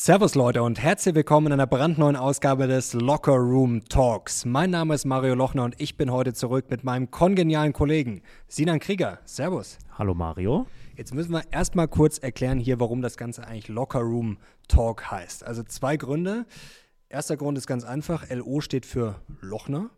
[0.00, 4.44] Servus Leute und herzlich willkommen in einer brandneuen Ausgabe des Locker Room Talks.
[4.44, 8.78] Mein Name ist Mario Lochner und ich bin heute zurück mit meinem kongenialen Kollegen Sinan
[8.78, 9.18] Krieger.
[9.24, 9.76] Servus.
[9.98, 10.66] Hallo Mario.
[10.96, 14.38] Jetzt müssen wir erstmal kurz erklären hier, warum das Ganze eigentlich Locker Room
[14.68, 15.44] Talk heißt.
[15.44, 16.46] Also zwei Gründe.
[17.08, 18.30] Erster Grund ist ganz einfach.
[18.30, 19.90] LO steht für Lochner.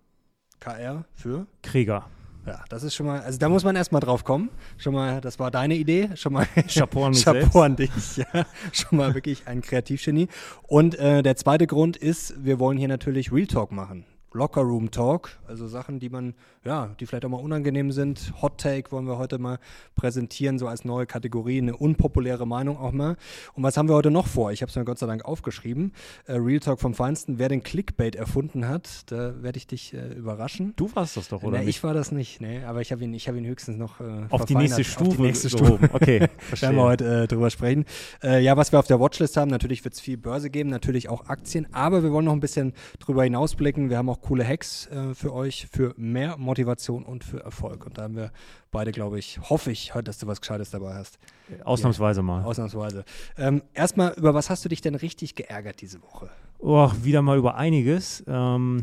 [0.61, 2.07] KR für Krieger.
[2.47, 4.51] Ja, das ist schon mal, also da muss man erstmal drauf kommen.
[4.79, 6.11] Schon mal, das war deine Idee.
[6.15, 7.91] Schon mal Chapeau an mich Chapeau an dich.
[8.17, 8.47] Ja.
[8.73, 10.29] Schon mal wirklich ein Kreativgenie.
[10.67, 14.05] Und äh, der zweite Grund ist, wir wollen hier natürlich Real Talk machen.
[14.33, 16.35] Locker Room Talk, also Sachen, die man,
[16.65, 18.33] ja, die vielleicht auch mal unangenehm sind.
[18.41, 19.59] Hot Take wollen wir heute mal
[19.97, 23.17] präsentieren, so als neue Kategorie, eine unpopuläre Meinung auch mal.
[23.55, 24.53] Und was haben wir heute noch vor?
[24.53, 25.93] Ich habe es mir Gott sei Dank aufgeschrieben.
[26.27, 27.39] Äh, Real Talk vom Feinsten.
[27.39, 30.75] Wer den Clickbait erfunden hat, da werde ich dich äh, überraschen.
[30.77, 31.59] Du warst das doch, oder?
[31.59, 31.69] Nicht?
[31.69, 34.27] ich war das nicht, nee, aber ich habe ihn, ich hab ihn höchstens noch äh,
[34.31, 35.51] auf die nächste Stufe, Auf die nächste.
[35.51, 35.91] Stufe.
[35.93, 36.73] Okay, werden verstehe.
[36.73, 37.85] wir heute äh, drüber sprechen.
[38.23, 41.09] Äh, ja, was wir auf der Watchlist haben, natürlich wird es viel Börse geben, natürlich
[41.09, 43.91] auch Aktien, aber wir wollen noch ein bisschen drüber hinausblicken.
[43.91, 47.87] Wir haben auch coole Hacks äh, für euch, für mehr Motivation und für Erfolg.
[47.87, 48.33] Und da haben wir
[48.71, 51.19] beide, glaube ich, hoffe ich, heute, dass du was Gescheites dabei hast.
[51.65, 52.45] Ausnahmsweise mal.
[52.45, 53.05] Ausnahmsweise.
[53.37, 56.31] Ähm, erstmal, über was hast du dich denn richtig geärgert diese Woche?
[56.59, 58.23] Oh, wieder mal über einiges.
[58.27, 58.83] Ähm,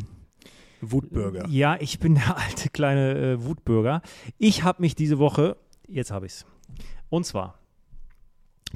[0.81, 1.47] Wutbürger.
[1.49, 4.01] ja, ich bin der alte kleine äh, Wutbürger.
[4.38, 5.57] Ich habe mich diese Woche,
[5.88, 6.45] jetzt habe ich es.
[7.09, 7.57] Und zwar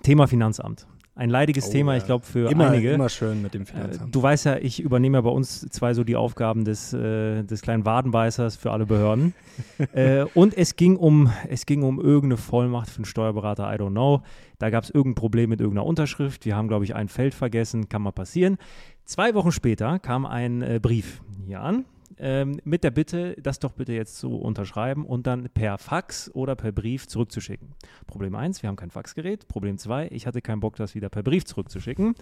[0.04, 0.88] Thema Finanzamt.
[1.14, 1.98] Ein leidiges Oh, Thema, ja.
[1.98, 2.94] ich glaube, für Immer, einige.
[2.94, 4.16] immer schön mit dem Äh, Finanzamt.
[4.16, 7.62] Du weißt ja, ich übernehme ja bei uns zwei so die Aufgaben des, äh, des
[7.62, 9.34] kleinen Wadenbeißers für alle Behörden.
[9.94, 13.92] äh, und es ging, um, es ging um irgendeine Vollmacht für einen Steuerberater, I don't
[13.92, 14.22] know.
[14.58, 16.46] Da gab es irgendein Problem mit irgendeiner Unterschrift.
[16.46, 18.58] Wir haben, glaube ich, ein Feld vergessen, kann mal passieren.
[19.04, 21.84] Zwei Wochen später kam ein äh, Brief hier an.
[22.24, 26.56] Ähm, mit der Bitte, das doch bitte jetzt so unterschreiben und dann per Fax oder
[26.56, 27.74] per Brief zurückzuschicken.
[28.06, 29.48] Problem 1, wir haben kein Faxgerät.
[29.48, 32.16] Problem 2, ich hatte keinen Bock, das wieder per Brief zurückzuschicken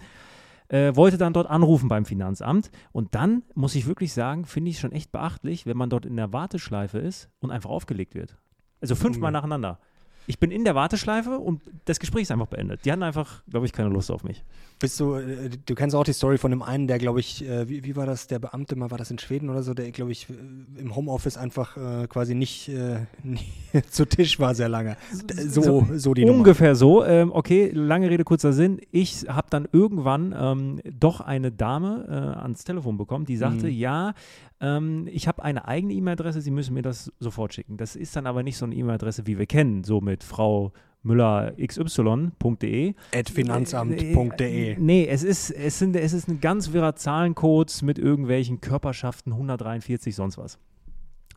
[0.68, 2.70] äh, wollte dann dort anrufen beim Finanzamt.
[2.92, 6.16] Und dann muss ich wirklich sagen, finde ich schon echt beachtlich, wenn man dort in
[6.16, 8.36] der Warteschleife ist und einfach aufgelegt wird.
[8.80, 9.34] Also fünfmal Mhm.
[9.34, 9.78] nacheinander.
[10.26, 12.84] Ich bin in der Warteschleife und das Gespräch ist einfach beendet.
[12.84, 14.44] Die hatten einfach, glaube ich, keine Lust auf mich.
[14.80, 17.68] Bist du, äh, du kennst auch die Story von dem einen, der, glaube ich, äh,
[17.68, 20.10] wie, wie war das, der Beamte mal, war das in Schweden oder so, der, glaube
[20.10, 23.52] ich, äh, im Homeoffice einfach äh, quasi nicht, äh, nicht
[23.92, 24.96] zu Tisch war sehr lange.
[25.12, 26.38] D- So, so, die Nummer.
[26.38, 27.04] Ungefähr so.
[27.04, 28.80] Ähm, okay, lange Rede, kurzer Sinn.
[28.90, 33.72] Ich habe dann irgendwann ähm, doch eine Dame äh, ans Telefon bekommen, die sagte, Mhm.
[33.72, 34.14] ja,
[34.62, 37.76] ähm, ich habe eine eigene E-Mail-Adresse, Sie müssen mir das sofort schicken.
[37.76, 40.72] Das ist dann aber nicht so eine E-Mail-Adresse, wie wir kennen, so mit Frau
[41.02, 42.94] Müller xy.de.
[43.14, 44.76] At finanzamt.de.
[44.78, 50.14] Nee, es ist, es, sind, es ist ein ganz wirrer Zahlencodes mit irgendwelchen Körperschaften, 143,
[50.14, 50.58] sonst was.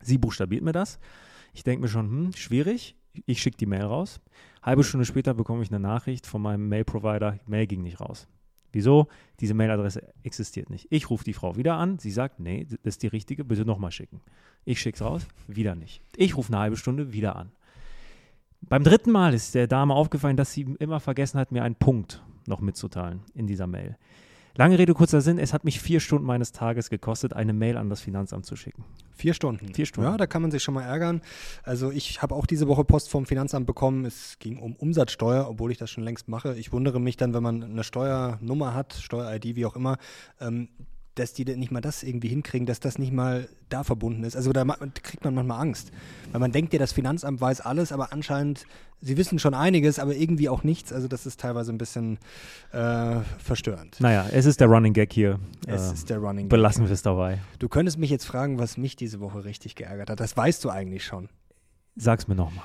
[0.02, 0.98] Sie buchstabiert mir das.
[1.54, 2.96] Ich denke mir schon, hm, schwierig.
[3.26, 4.20] Ich schicke die Mail raus.
[4.62, 8.26] Halbe Stunde später bekomme ich eine Nachricht von meinem Mail-Provider, Mail ging nicht raus.
[8.72, 9.06] Wieso?
[9.38, 10.88] Diese Mailadresse existiert nicht.
[10.90, 12.00] Ich rufe die Frau wieder an.
[12.00, 14.20] Sie sagt, nee, das ist die richtige, bitte nochmal schicken.
[14.64, 16.02] Ich schicke es raus, wieder nicht.
[16.16, 17.52] Ich rufe eine halbe Stunde wieder an.
[18.68, 22.22] Beim dritten Mal ist der Dame aufgefallen, dass sie immer vergessen hat, mir einen Punkt
[22.46, 23.96] noch mitzuteilen in dieser Mail.
[24.56, 27.90] Lange Rede, kurzer Sinn, es hat mich vier Stunden meines Tages gekostet, eine Mail an
[27.90, 28.84] das Finanzamt zu schicken.
[29.10, 29.74] Vier Stunden.
[29.74, 30.08] Vier Stunden.
[30.08, 31.22] Ja, da kann man sich schon mal ärgern.
[31.64, 34.04] Also ich habe auch diese Woche Post vom Finanzamt bekommen.
[34.04, 36.56] Es ging um Umsatzsteuer, obwohl ich das schon längst mache.
[36.56, 39.98] Ich wundere mich dann, wenn man eine Steuernummer hat, Steuer-ID, wie auch immer,
[40.40, 40.68] ähm,
[41.14, 44.36] dass die nicht mal das irgendwie hinkriegen, dass das nicht mal da verbunden ist.
[44.36, 44.64] Also da
[45.02, 45.90] kriegt man manchmal Angst.
[46.32, 48.64] Weil man denkt ja, das Finanzamt weiß alles, aber anscheinend,
[49.00, 50.92] sie wissen schon einiges, aber irgendwie auch nichts.
[50.92, 52.18] Also das ist teilweise ein bisschen
[52.72, 54.00] äh, verstörend.
[54.00, 55.38] Naja, es ist der Running Gag hier.
[55.66, 56.50] Es Äh, ist der Running Gag.
[56.50, 57.40] belassen wir es dabei.
[57.58, 60.20] Du könntest mich jetzt fragen, was mich diese Woche richtig geärgert hat.
[60.20, 61.28] Das weißt du eigentlich schon.
[61.96, 62.64] Sag's mir nochmal.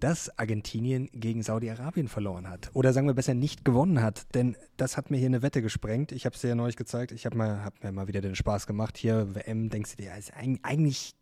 [0.00, 2.70] Dass Argentinien gegen Saudi-Arabien verloren hat.
[2.72, 4.26] Oder sagen wir besser nicht gewonnen hat.
[4.34, 6.10] Denn das hat mir hier eine Wette gesprengt.
[6.12, 7.12] Ich habe es dir ja neulich gezeigt.
[7.12, 8.96] Ich habe hab mir mal wieder den Spaß gemacht.
[8.98, 11.14] Hier, WM, denkst du dir, ist eig- eigentlich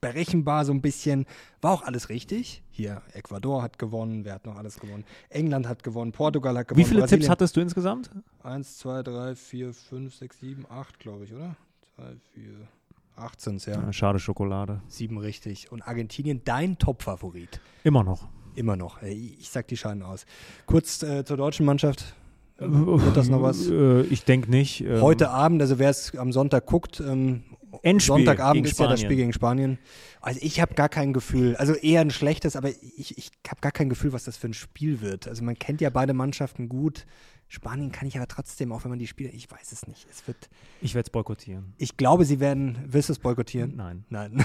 [0.00, 1.24] berechenbar so ein bisschen.
[1.60, 2.62] War auch alles richtig.
[2.70, 4.24] Hier, Ecuador hat gewonnen.
[4.24, 5.04] Wer hat noch alles gewonnen?
[5.30, 6.12] England hat gewonnen.
[6.12, 6.84] Portugal hat gewonnen.
[6.84, 7.20] Wie viele Brasilien.
[7.22, 8.10] Tipps hattest du insgesamt?
[8.42, 11.56] Eins, zwei, drei, vier, fünf, sechs, sieben, acht, glaube ich, oder?
[11.94, 12.68] Zwei, vier,
[13.16, 13.80] acht sind es, ja.
[13.80, 14.80] Ja, schade Schokolade.
[14.88, 15.70] Sieben richtig.
[15.72, 17.60] Und Argentinien, dein Top-Favorit.
[17.82, 18.28] Immer noch.
[18.54, 19.02] Immer noch.
[19.02, 20.26] Ich sag die Scheine aus.
[20.66, 22.14] Kurz äh, zur deutschen Mannschaft.
[22.58, 23.68] Wird das noch was?
[23.68, 24.80] Äh, ich denke nicht.
[24.82, 27.42] Ähm, Heute Abend, also wer es am Sonntag guckt, ähm,
[27.82, 29.00] Endspiel Sonntagabend ist ja das.
[29.00, 29.78] Spiel gegen Spanien.
[30.20, 33.72] Also ich habe gar kein Gefühl, also eher ein schlechtes, aber ich, ich habe gar
[33.72, 35.26] kein Gefühl, was das für ein Spiel wird.
[35.26, 37.06] Also man kennt ja beide Mannschaften gut.
[37.54, 40.06] Spanien kann ich aber trotzdem, auch wenn man die Spiele, ich weiß es nicht.
[40.10, 40.50] Es wird.
[40.82, 41.72] Ich werde es boykottieren.
[41.78, 42.78] Ich glaube, sie werden.
[42.86, 43.74] Willst du es boykottieren?
[43.76, 44.04] Nein.
[44.10, 44.44] Nein.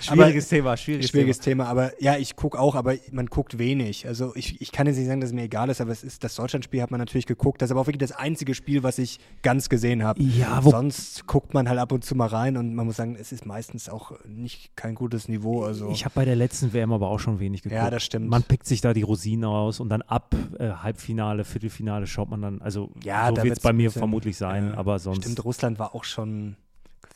[0.00, 1.64] schwieriges aber, Thema, schwieriges, schwieriges Thema.
[1.64, 1.70] Thema.
[1.70, 4.06] Aber ja, ich gucke auch, aber man guckt wenig.
[4.06, 6.24] Also ich, ich kann jetzt nicht sagen, dass es mir egal ist, aber es ist
[6.24, 7.60] das Deutschlandspiel hat man natürlich geguckt.
[7.60, 10.22] Das ist aber auch wirklich das einzige Spiel, was ich ganz gesehen habe.
[10.22, 13.32] Ja, Sonst guckt man halt ab und zu mal rein und man muss sagen, es
[13.32, 15.64] ist meistens auch nicht kein gutes Niveau.
[15.64, 17.80] Also ich habe bei der letzten WM aber auch schon wenig geguckt.
[17.80, 18.28] Ja, das stimmt.
[18.28, 22.42] Man pickt sich da die Rosinen aus und dann ab äh, Halbfinale, Viertelfinale schaut man
[22.42, 22.62] dann.
[22.62, 25.24] Also ja, so wird es bei mir bisschen, vermutlich sein, ja, aber sonst.
[25.24, 26.56] Stimmt, Russland war auch schon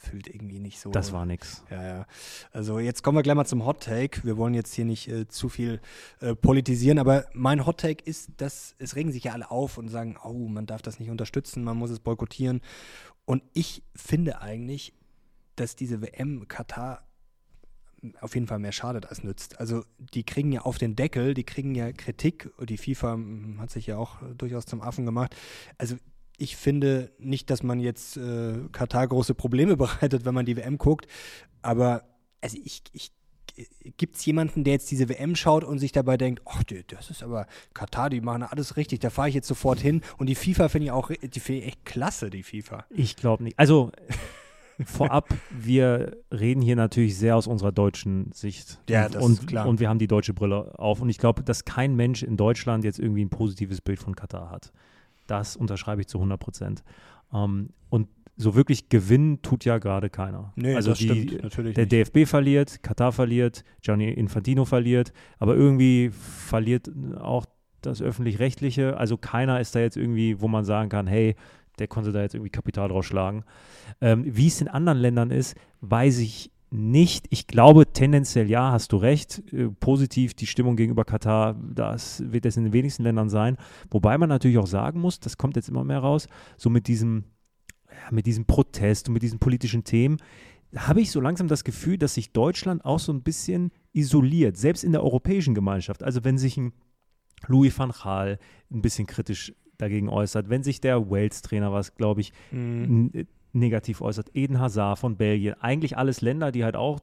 [0.04, 0.90] gefühlt irgendwie nicht so.
[0.90, 1.64] Das war nix.
[1.70, 2.06] Ja, ja.
[2.52, 4.24] Also jetzt kommen wir gleich mal zum Hot Take.
[4.24, 5.80] Wir wollen jetzt hier nicht äh, zu viel
[6.20, 9.88] äh, politisieren, aber mein Hot Take ist, dass es regen sich ja alle auf und
[9.88, 12.60] sagen, oh, man darf das nicht unterstützen, man muss es boykottieren.
[13.24, 14.94] Und ich finde eigentlich,
[15.56, 17.03] dass diese WM Katar
[18.20, 19.60] auf jeden Fall mehr schadet als nützt.
[19.60, 22.50] Also die kriegen ja auf den Deckel, die kriegen ja Kritik.
[22.60, 25.34] Die FIFA hm, hat sich ja auch durchaus zum Affen gemacht.
[25.78, 25.96] Also
[26.36, 30.78] ich finde nicht, dass man jetzt äh, Katar große Probleme bereitet, wenn man die WM
[30.78, 31.06] guckt.
[31.62, 32.04] Aber
[32.40, 33.12] also ich, ich
[33.96, 37.22] gibt es jemanden, der jetzt diese WM schaut und sich dabei denkt, ach, das ist
[37.22, 40.02] aber Katar, die machen alles richtig, da fahre ich jetzt sofort hin.
[40.18, 42.84] Und die FIFA finde ich auch, die finde ich echt klasse, die FIFA.
[42.90, 43.58] Ich glaube nicht.
[43.58, 43.92] Also
[44.84, 48.80] vorab, wir reden hier natürlich sehr aus unserer deutschen Sicht.
[48.88, 49.66] Ja, das und, ist klar.
[49.66, 51.00] Und wir haben die deutsche Brille auf.
[51.00, 54.50] Und ich glaube, dass kein Mensch in Deutschland jetzt irgendwie ein positives Bild von Katar
[54.50, 54.72] hat.
[55.26, 56.84] Das unterschreibe ich zu 100 Prozent.
[57.32, 60.52] Ähm, und so wirklich gewinnen tut ja gerade keiner.
[60.56, 61.92] Nee, also das die, stimmt natürlich der nicht.
[61.92, 66.90] DFB verliert, Katar verliert, Gianni Infantino verliert, aber irgendwie verliert
[67.20, 67.46] auch
[67.80, 68.96] das öffentlich-rechtliche.
[68.96, 71.36] Also keiner ist da jetzt irgendwie, wo man sagen kann, hey,
[71.78, 73.44] der konnte da jetzt irgendwie Kapital rausschlagen.
[74.00, 77.26] Ähm, wie es in anderen Ländern ist, weiß ich nicht.
[77.30, 79.42] Ich glaube tendenziell ja, hast du recht.
[79.52, 83.56] Äh, positiv die Stimmung gegenüber Katar, das wird es in den wenigsten Ländern sein.
[83.90, 87.24] Wobei man natürlich auch sagen muss, das kommt jetzt immer mehr raus, so mit diesem,
[87.90, 90.18] ja, mit diesem Protest und mit diesen politischen Themen,
[90.76, 94.82] habe ich so langsam das Gefühl, dass sich Deutschland auch so ein bisschen isoliert, selbst
[94.82, 96.02] in der europäischen Gemeinschaft.
[96.02, 96.72] Also wenn sich ein
[97.46, 98.38] Louis van Gaal
[98.72, 103.10] ein bisschen kritisch dagegen äußert, wenn sich der Wales-Trainer, was glaube ich, Mhm.
[103.52, 107.00] negativ äußert, Eden Hazard von Belgien, eigentlich alles Länder, die halt auch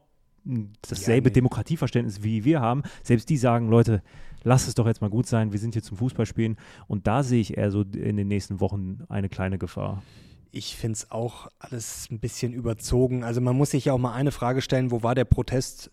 [0.88, 1.34] dasselbe nee.
[1.34, 4.02] Demokratieverständnis wie wir haben, selbst die sagen, Leute,
[4.42, 6.56] lass es doch jetzt mal gut sein, wir sind hier zum Fußballspielen
[6.88, 10.02] und da sehe ich eher so in den nächsten Wochen eine kleine Gefahr.
[10.50, 13.24] Ich finde es auch alles ein bisschen überzogen.
[13.24, 15.90] Also man muss sich ja auch mal eine Frage stellen, wo war der Protest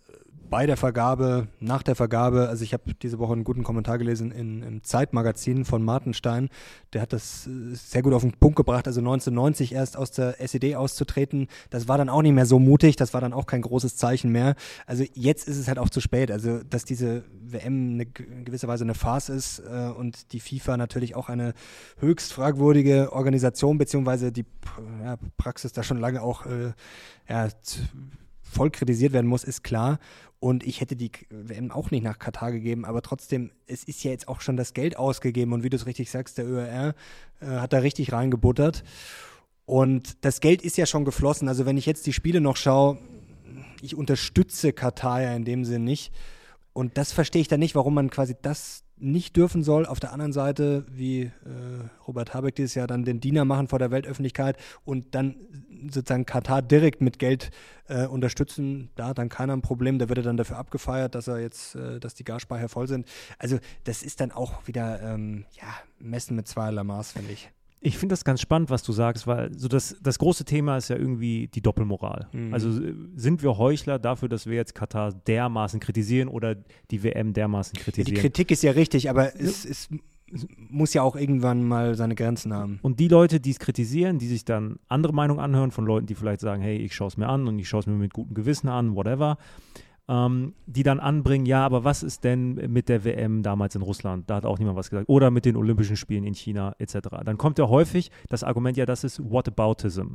[0.50, 4.32] bei der Vergabe, nach der Vergabe, also ich habe diese Woche einen guten Kommentar gelesen
[4.32, 6.50] in, im Zeitmagazin von Martenstein,
[6.94, 10.42] der hat das äh, sehr gut auf den Punkt gebracht, also 1990 erst aus der
[10.42, 13.62] SED auszutreten, das war dann auch nicht mehr so mutig, das war dann auch kein
[13.62, 14.56] großes Zeichen mehr.
[14.86, 18.68] Also jetzt ist es halt auch zu spät, also dass diese WM eine, in gewisser
[18.68, 21.54] Weise eine Farce ist äh, und die FIFA natürlich auch eine
[22.00, 24.46] höchst fragwürdige Organisation, beziehungsweise die
[25.04, 26.74] ja, Praxis da schon lange auch äh,
[27.28, 27.48] ja,
[28.50, 30.00] voll kritisiert werden muss, ist klar.
[30.40, 34.12] Und ich hätte die WM auch nicht nach Katar gegeben, aber trotzdem, es ist ja
[34.12, 36.96] jetzt auch schon das Geld ausgegeben und wie du es richtig sagst, der ÖR
[37.42, 38.84] äh, hat da richtig reingebuttert.
[39.66, 41.48] Und das Geld ist ja schon geflossen.
[41.48, 42.98] Also wenn ich jetzt die Spiele noch schaue,
[43.82, 46.12] ich unterstütze Katar ja in dem Sinn nicht.
[46.74, 49.86] Und das verstehe ich dann nicht, warum man quasi das nicht dürfen soll.
[49.86, 51.32] Auf der anderen Seite, wie äh,
[52.08, 55.36] Robert Habeck dieses Jahr dann den Diener machen vor der Weltöffentlichkeit und dann
[55.90, 57.52] sozusagen Katar direkt mit Geld
[57.88, 60.00] äh, unterstützen, da hat dann keiner ein Problem.
[60.00, 63.08] Da wird er dann dafür abgefeiert, dass er jetzt, äh, dass die Gasspeicher voll sind.
[63.38, 65.68] Also das ist dann auch wieder ähm, ja
[66.00, 67.50] messen mit zweierlei Maß, finde ich.
[67.82, 70.90] Ich finde das ganz spannend, was du sagst, weil so das, das große Thema ist
[70.90, 72.28] ja irgendwie die Doppelmoral.
[72.34, 72.54] Mhm.
[72.54, 76.56] Also äh, sind wir Heuchler dafür, dass wir jetzt Katar dermaßen kritisieren oder
[76.92, 78.16] die WM dermaßen Ja, kritisieren?
[78.16, 79.90] die Kritik ist ja richtig, aber es, es
[80.70, 82.80] muss ja auch irgendwann mal seine Grenzen haben.
[82.82, 86.16] Und die Leute, die es kritisieren, die sich dann andere Meinungen anhören von Leuten, die
[86.16, 88.34] vielleicht sagen, hey, ich schaue es mir an und ich schaue es mir mit gutem
[88.36, 89.38] Gewissen an, whatever,
[90.10, 94.28] ähm, die dann anbringen, ja, aber was ist denn mit der WM damals in Russland?
[94.28, 95.08] Da hat auch niemand was gesagt.
[95.08, 97.10] Oder mit den Olympischen Spielen in China etc.
[97.24, 100.14] Dann kommt ja häufig das Argument, ja, das ist Whataboutism.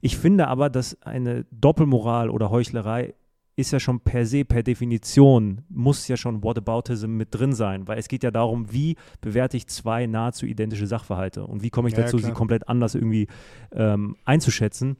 [0.00, 3.14] Ich finde aber, dass eine Doppelmoral oder Heuchlerei
[3.56, 7.98] ist ja schon per se, per Definition, muss ja schon Whataboutism mit drin sein, weil
[7.98, 11.94] es geht ja darum, wie bewerte ich zwei nahezu identische Sachverhalte und wie komme ich
[11.94, 12.30] Ja, dazu, klar.
[12.30, 13.26] sie komplett anders irgendwie
[13.72, 14.96] ähm, einzuschätzen.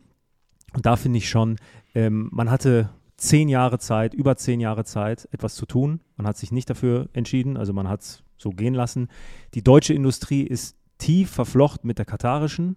[0.75, 1.57] Und da finde ich schon,
[1.95, 6.01] ähm, man hatte zehn Jahre Zeit, über zehn Jahre Zeit, etwas zu tun.
[6.17, 9.09] Man hat sich nicht dafür entschieden, also man hat es so gehen lassen.
[9.55, 12.77] Die deutsche Industrie ist tief verflochten mit der katarischen.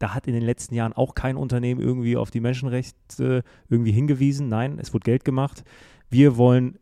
[0.00, 4.48] Da hat in den letzten Jahren auch kein Unternehmen irgendwie auf die Menschenrechte irgendwie hingewiesen.
[4.48, 5.64] Nein, es wurde Geld gemacht.
[6.10, 6.78] Wir wollen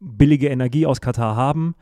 [0.00, 1.74] billige Energie aus Katar haben.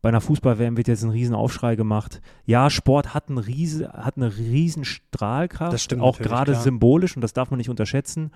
[0.00, 2.20] bei einer Fußball-WM wird jetzt ein Riesenaufschrei gemacht.
[2.44, 7.50] Ja, Sport hat, einen Riese, hat eine riesen Strahlkraft, auch gerade symbolisch und das darf
[7.50, 8.32] man nicht unterschätzen.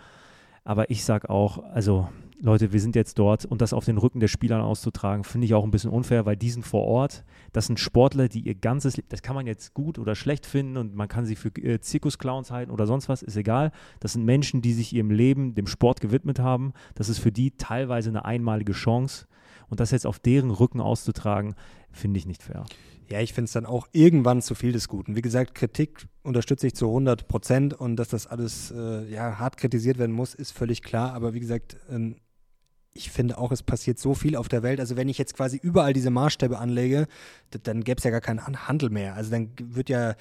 [0.66, 2.08] Aber ich sag auch, also
[2.40, 5.54] Leute, wir sind jetzt dort und das auf den Rücken der Spieler auszutragen, finde ich
[5.54, 7.25] auch ein bisschen unfair, weil die sind vor Ort.
[7.52, 10.76] Das sind Sportler, die ihr ganzes Leben, das kann man jetzt gut oder schlecht finden
[10.76, 13.70] und man kann sie für äh, Zirkusclowns halten oder sonst was, ist egal.
[14.00, 16.73] Das sind Menschen, die sich ihrem Leben, dem Sport gewidmet haben.
[16.96, 19.28] Das ist für die teilweise eine einmalige Chance.
[19.68, 21.54] Und das jetzt auf deren Rücken auszutragen,
[21.92, 22.66] finde ich nicht fair.
[23.08, 25.14] Ja, ich finde es dann auch irgendwann zu viel des Guten.
[25.14, 29.56] Wie gesagt, Kritik unterstütze ich zu 100 Prozent und dass das alles äh, ja, hart
[29.56, 31.12] kritisiert werden muss, ist völlig klar.
[31.12, 32.16] Aber wie gesagt, ähm,
[32.92, 34.80] ich finde auch, es passiert so viel auf der Welt.
[34.80, 37.06] Also wenn ich jetzt quasi überall diese Maßstäbe anlege,
[37.62, 39.14] dann gäbe es ja gar keinen Han- Handel mehr.
[39.14, 40.14] Also dann wird ja äh,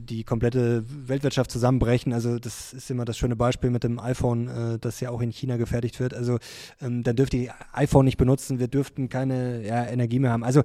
[0.00, 2.12] die komplette Weltwirtschaft zusammenbrechen.
[2.12, 5.32] Also das ist immer das schöne Beispiel mit dem iPhone, äh, das ja auch in
[5.32, 6.14] China gefertigt wird.
[6.14, 6.38] Also
[6.80, 10.44] ähm, dann dürft ihr iPhone nicht benutzen, wir dürften keine ja, Energie mehr haben.
[10.44, 10.62] Also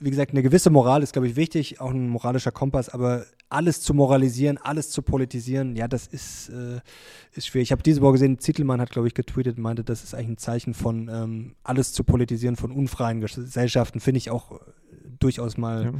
[0.00, 3.80] wie gesagt, eine gewisse Moral ist, glaube ich, wichtig, auch ein moralischer Kompass, aber alles
[3.82, 6.80] zu moralisieren, alles zu politisieren, ja, das ist, äh,
[7.32, 7.68] ist schwierig.
[7.68, 10.38] Ich habe diese Woche gesehen, Zittelmann hat, glaube ich, getweetet, meinte, das ist eigentlich ein
[10.38, 14.56] Zeichen von ähm, alles zu politisieren, von unfreien Gesellschaften, finde ich auch äh,
[15.18, 15.92] durchaus mal Ja.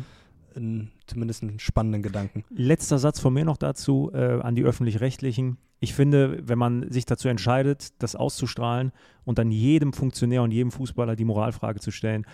[0.56, 2.44] ein, zumindest einen spannenden Gedanken.
[2.50, 5.58] Letzter Satz von mir noch dazu äh, an die öffentlich-rechtlichen.
[5.82, 8.92] Ich finde, wenn man sich dazu entscheidet, das auszustrahlen
[9.24, 12.26] und dann jedem Funktionär und jedem Fußballer die Moralfrage zu stellen,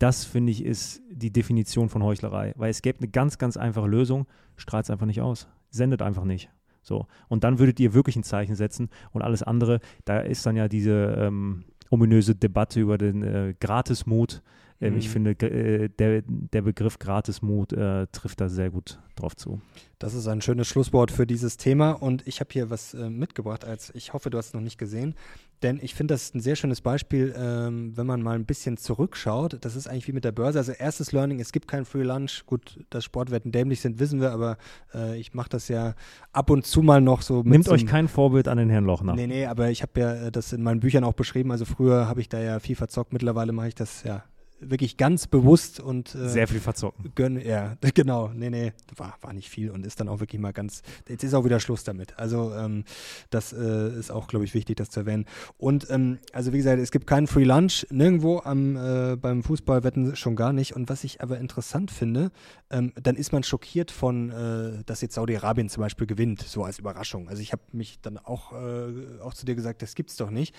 [0.00, 2.52] das finde ich ist die Definition von Heuchlerei.
[2.56, 4.26] Weil es gäbe eine ganz, ganz einfache Lösung,
[4.56, 5.46] strahlt es einfach nicht aus.
[5.70, 6.50] Sendet einfach nicht.
[6.82, 7.06] So.
[7.28, 10.68] Und dann würdet ihr wirklich ein Zeichen setzen und alles andere, da ist dann ja
[10.68, 14.42] diese ähm, ominöse Debatte über den äh, Gratismut.
[14.80, 14.98] Ähm, Mhm.
[14.98, 19.60] Ich finde, äh, der, der Begriff Gratismut äh, trifft da sehr gut drauf zu.
[19.98, 23.66] Das ist ein schönes Schlusswort für dieses Thema und ich habe hier was äh, mitgebracht,
[23.66, 25.14] als ich hoffe, du hast es noch nicht gesehen,
[25.62, 28.76] denn ich finde das ist ein sehr schönes Beispiel, ähm, wenn man mal ein bisschen
[28.76, 29.58] zurückschaut.
[29.60, 30.58] Das ist eigentlich wie mit der Börse.
[30.58, 32.44] Also erstes Learning, es gibt kein Free Lunch.
[32.46, 34.56] Gut, dass Sportwetten dämlich sind, wissen wir, aber
[34.94, 35.94] äh, ich mache das ja
[36.32, 39.14] ab und zu mal noch so so euch kein Vorbild an den Herrn Lochner.
[39.14, 41.52] Nee, nee, aber ich habe ja äh, das in meinen Büchern auch beschrieben.
[41.52, 44.24] Also früher habe ich da ja viel verzockt, mittlerweile mache ich das ja
[44.60, 47.12] wirklich ganz bewusst und äh, Sehr viel verzocken.
[47.14, 48.28] Gönn, ja, genau.
[48.34, 50.82] Nee, nee, war, war nicht viel und ist dann auch wirklich mal ganz.
[51.08, 52.18] Jetzt ist auch wieder Schluss damit.
[52.18, 52.84] Also, ähm,
[53.30, 55.26] das äh, ist auch, glaube ich, wichtig, das zu erwähnen.
[55.58, 60.16] Und, ähm, also, wie gesagt, es gibt keinen Free Lunch nirgendwo am, äh, beim Fußballwetten
[60.16, 60.74] schon gar nicht.
[60.74, 62.30] Und was ich aber interessant finde,
[62.70, 66.78] ähm, dann ist man schockiert von, äh, dass jetzt Saudi-Arabien zum Beispiel gewinnt, so als
[66.78, 67.28] Überraschung.
[67.28, 70.54] Also, ich habe mich dann auch, äh, auch zu dir gesagt, das gibt's doch nicht.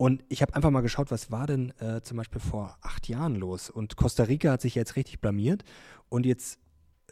[0.00, 3.34] Und ich habe einfach mal geschaut, was war denn äh, zum Beispiel vor acht Jahren
[3.34, 3.68] los?
[3.68, 5.62] Und Costa Rica hat sich jetzt richtig blamiert.
[6.08, 6.58] Und jetzt,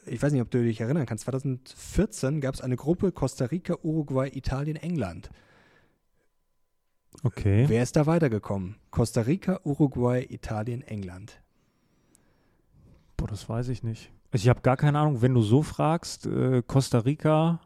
[0.07, 3.77] ich weiß nicht, ob du dich erinnern kannst, 2014 gab es eine Gruppe Costa Rica,
[3.83, 5.29] Uruguay, Italien, England.
[7.23, 7.67] Okay.
[7.69, 8.77] Wer ist da weitergekommen?
[8.91, 11.43] Costa Rica, Uruguay, Italien, England.
[13.19, 14.11] Boah, das weiß ich nicht.
[14.31, 17.61] Also ich habe gar keine Ahnung, wenn du so fragst, äh, Costa Rica,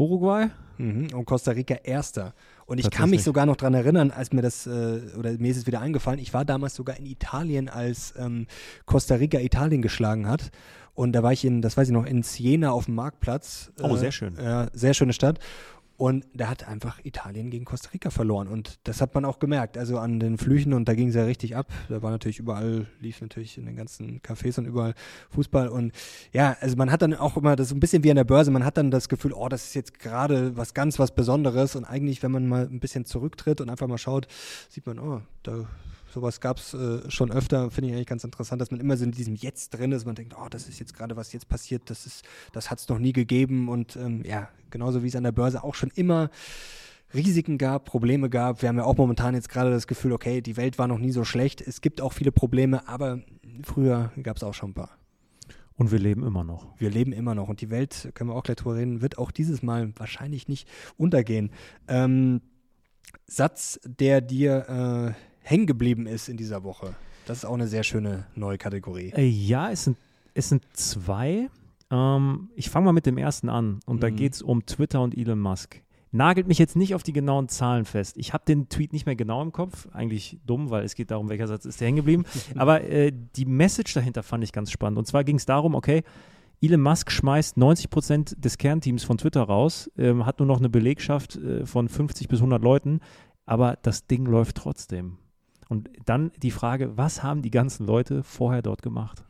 [0.00, 0.50] Uruguay?
[0.78, 1.08] Mhm.
[1.12, 2.32] Und Costa Rica erster.
[2.70, 5.56] Und ich kann mich sogar noch dran erinnern, als mir das, äh, oder mir ist
[5.56, 8.46] es wieder eingefallen, ich war damals sogar in Italien, als ähm,
[8.86, 10.52] Costa Rica Italien geschlagen hat.
[10.94, 13.72] Und da war ich in, das weiß ich noch, in Siena auf dem Marktplatz.
[13.82, 14.36] Oh, Äh, sehr schön.
[14.40, 15.40] Ja, sehr schöne Stadt.
[16.00, 18.48] Und da hat einfach Italien gegen Costa Rica verloren.
[18.48, 19.76] Und das hat man auch gemerkt.
[19.76, 21.70] Also an den Flüchen und da ging es ja richtig ab.
[21.90, 24.94] Da war natürlich überall, lief natürlich in den ganzen Cafés und überall
[25.28, 25.68] Fußball.
[25.68, 25.92] Und
[26.32, 28.50] ja, also man hat dann auch immer, das ist ein bisschen wie an der Börse,
[28.50, 31.76] man hat dann das Gefühl, oh, das ist jetzt gerade was ganz was Besonderes.
[31.76, 34.26] Und eigentlich, wenn man mal ein bisschen zurücktritt und einfach mal schaut,
[34.70, 35.66] sieht man, oh, da
[36.12, 39.04] sowas gab es äh, schon öfter, finde ich eigentlich ganz interessant, dass man immer so
[39.04, 40.06] in diesem Jetzt drin ist.
[40.06, 42.88] Man denkt, oh, das ist jetzt gerade, was jetzt passiert, das ist, das hat es
[42.88, 43.68] noch nie gegeben.
[43.68, 46.30] Und ähm, ja, genauso wie es an der Börse auch schon immer
[47.12, 48.62] Risiken gab, Probleme gab.
[48.62, 51.12] Wir haben ja auch momentan jetzt gerade das Gefühl, okay, die Welt war noch nie
[51.12, 51.60] so schlecht.
[51.60, 53.20] Es gibt auch viele Probleme, aber
[53.62, 54.96] früher gab es auch schon ein paar.
[55.74, 56.78] Und wir leben immer noch.
[56.78, 59.30] Wir leben immer noch und die Welt, können wir auch gleich drüber reden, wird auch
[59.30, 61.50] dieses Mal wahrscheinlich nicht untergehen.
[61.88, 62.42] Ähm,
[63.26, 66.94] Satz, der dir äh, hängen geblieben ist in dieser Woche.
[67.26, 69.12] Das ist auch eine sehr schöne neue Kategorie.
[69.14, 69.96] Äh, ja, es sind,
[70.34, 71.48] es sind zwei.
[71.90, 73.80] Ähm, ich fange mal mit dem ersten an.
[73.86, 74.16] Und da Mhm.
[74.16, 75.82] geht es um Twitter und Elon Musk.
[76.12, 78.16] Nagelt mich jetzt nicht auf die genauen Zahlen fest.
[78.16, 79.86] Ich habe den Tweet nicht mehr genau im Kopf.
[79.92, 82.24] Eigentlich dumm, weil es geht darum, welcher Satz ist der hängen geblieben.
[82.56, 84.98] Aber äh, die Message dahinter fand ich ganz spannend.
[84.98, 86.02] Und zwar ging es darum, okay,
[86.62, 90.68] Elon Musk schmeißt 90 Prozent des Kernteams von Twitter raus, ähm, hat nur noch eine
[90.68, 93.00] Belegschaft äh, von 50 bis 100 Leuten,
[93.46, 95.16] aber das Ding läuft trotzdem.
[95.70, 99.22] Und dann die Frage, was haben die ganzen Leute vorher dort gemacht?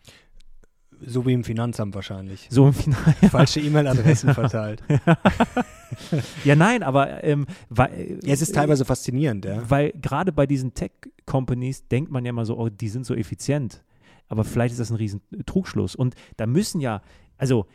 [1.05, 2.49] So wie im Finanzamt wahrscheinlich.
[2.51, 3.15] So im Finale.
[3.31, 4.83] Falsche E-Mail-Adressen verteilt.
[6.45, 9.69] Ja, nein, aber ähm, weil, Ja, es ist teilweise faszinierend, ja.
[9.69, 13.83] Weil gerade bei diesen Tech-Companies denkt man ja immer so, oh, die sind so effizient.
[14.29, 15.97] aber vielleicht ist das ein riesen Trugschluss.
[15.97, 17.03] Und da müssen ja,
[17.37, 17.67] also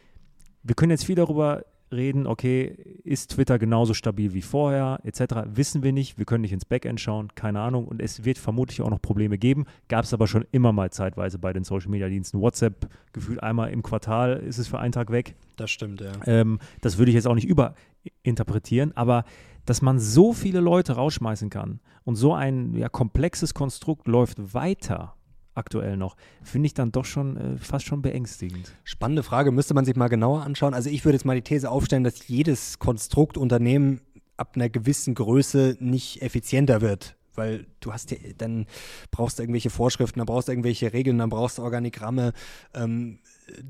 [0.64, 5.46] wir können jetzt viel darüber reden, okay, ist Twitter genauso stabil wie vorher, etc.
[5.54, 7.88] Wissen wir nicht, wir können nicht ins Backend schauen, keine Ahnung.
[7.88, 9.66] Und es wird vermutlich auch noch Probleme geben.
[9.88, 12.42] Gab es aber schon immer mal zeitweise bei den Social Media Diensten.
[12.42, 15.36] WhatsApp gefühlt einmal im Quartal ist es für einen Tag weg.
[15.56, 16.12] Das stimmt, ja.
[16.26, 19.24] Ähm, das würde ich jetzt auch nicht überinterpretieren, aber
[19.66, 25.16] dass man so viele Leute rausschmeißen kann und so ein ja, komplexes Konstrukt läuft weiter
[25.56, 28.72] aktuell noch, finde ich dann doch schon äh, fast schon beängstigend.
[28.84, 30.74] Spannende Frage, müsste man sich mal genauer anschauen.
[30.74, 34.02] Also ich würde jetzt mal die These aufstellen, dass jedes Konstrukt Unternehmen
[34.38, 37.16] ab einer gewissen Größe nicht effizienter wird.
[37.38, 38.66] Weil du hast ja, dann
[39.12, 42.34] brauchst du irgendwelche Vorschriften, dann brauchst du irgendwelche Regeln, dann brauchst du Organigramme,
[42.74, 43.20] ähm,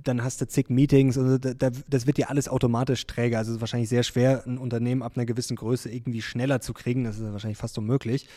[0.04, 3.38] dann hast du zig Meetings, also da, da, das wird ja alles automatisch träger.
[3.38, 6.74] Also es ist wahrscheinlich sehr schwer, ein Unternehmen ab einer gewissen Größe irgendwie schneller zu
[6.74, 7.04] kriegen.
[7.04, 8.28] Das ist wahrscheinlich fast unmöglich.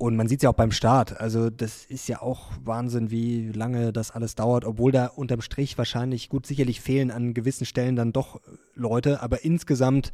[0.00, 1.20] Und man sieht es ja auch beim Start.
[1.20, 5.76] Also das ist ja auch Wahnsinn, wie lange das alles dauert, obwohl da unterm Strich
[5.76, 8.40] wahrscheinlich gut sicherlich fehlen an gewissen Stellen dann doch
[8.74, 9.22] Leute.
[9.22, 10.12] Aber insgesamt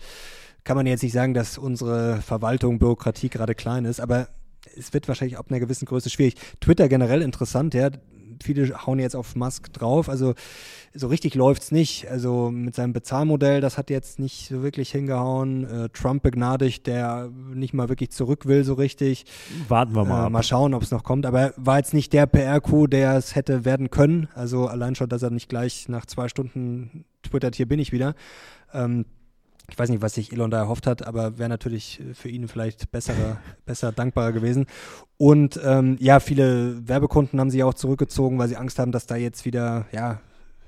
[0.64, 4.00] kann man jetzt nicht sagen, dass unsere Verwaltung, Bürokratie gerade klein ist.
[4.00, 4.28] Aber
[4.76, 6.34] es wird wahrscheinlich ab einer gewissen Größe schwierig.
[6.60, 7.90] Twitter generell interessant, ja
[8.42, 10.08] viele hauen jetzt auf Musk drauf.
[10.08, 10.34] Also
[10.92, 12.08] so richtig läuft es nicht.
[12.08, 15.64] Also mit seinem Bezahlmodell, das hat jetzt nicht so wirklich hingehauen.
[15.64, 19.24] Äh, Trump begnadigt, der nicht mal wirklich zurück will so richtig.
[19.68, 20.26] Warten wir mal.
[20.26, 21.26] Äh, mal schauen, ob es noch kommt.
[21.26, 24.28] Aber war jetzt nicht der PR-Coup, der es hätte werden können.
[24.34, 28.14] Also allein schon, dass er nicht gleich nach zwei Stunden twittert, hier bin ich wieder.
[28.72, 29.06] Ähm,
[29.70, 32.90] ich weiß nicht, was sich Elon da erhofft hat, aber wäre natürlich für ihn vielleicht
[32.90, 34.66] besserer, besser dankbarer gewesen.
[35.16, 39.16] Und ähm, ja, viele Werbekunden haben sich auch zurückgezogen, weil sie Angst haben, dass da
[39.16, 40.20] jetzt wieder, ja,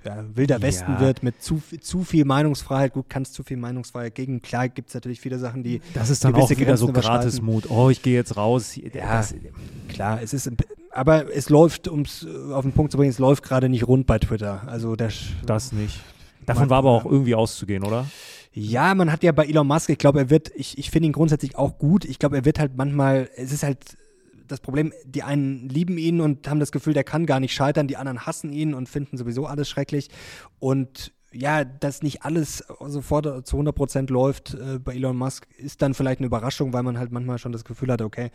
[0.04, 1.00] ja, wilder Westen ja.
[1.00, 2.92] wird mit zu, zu viel Meinungsfreiheit.
[2.92, 4.40] Gut, kannst zu viel Meinungsfreiheit gegen.
[4.40, 5.82] Klar gibt es natürlich viele Sachen, die.
[5.94, 7.68] Das ist dann auch wieder Grenzen so Gratismut.
[7.68, 8.76] Oh, ich gehe jetzt raus.
[8.76, 9.34] Ja, das,
[9.88, 10.50] klar, es ist.
[10.92, 14.06] Aber es läuft, um es auf den Punkt zu bringen, es läuft gerade nicht rund
[14.06, 14.62] bei Twitter.
[14.66, 15.10] Also der,
[15.44, 16.00] das nicht.
[16.46, 18.06] Davon war aber auch irgendwie auszugehen, oder?
[18.58, 21.12] Ja, man hat ja bei Elon Musk, ich glaube, er wird, ich, ich finde ihn
[21.12, 22.06] grundsätzlich auch gut.
[22.06, 23.98] Ich glaube, er wird halt manchmal, es ist halt
[24.48, 27.86] das Problem, die einen lieben ihn und haben das Gefühl, der kann gar nicht scheitern,
[27.86, 30.08] die anderen hassen ihn und finden sowieso alles schrecklich.
[30.58, 35.82] Und ja, dass nicht alles sofort zu 100 Prozent läuft äh, bei Elon Musk, ist
[35.82, 38.30] dann vielleicht eine Überraschung, weil man halt manchmal schon das Gefühl hat, okay,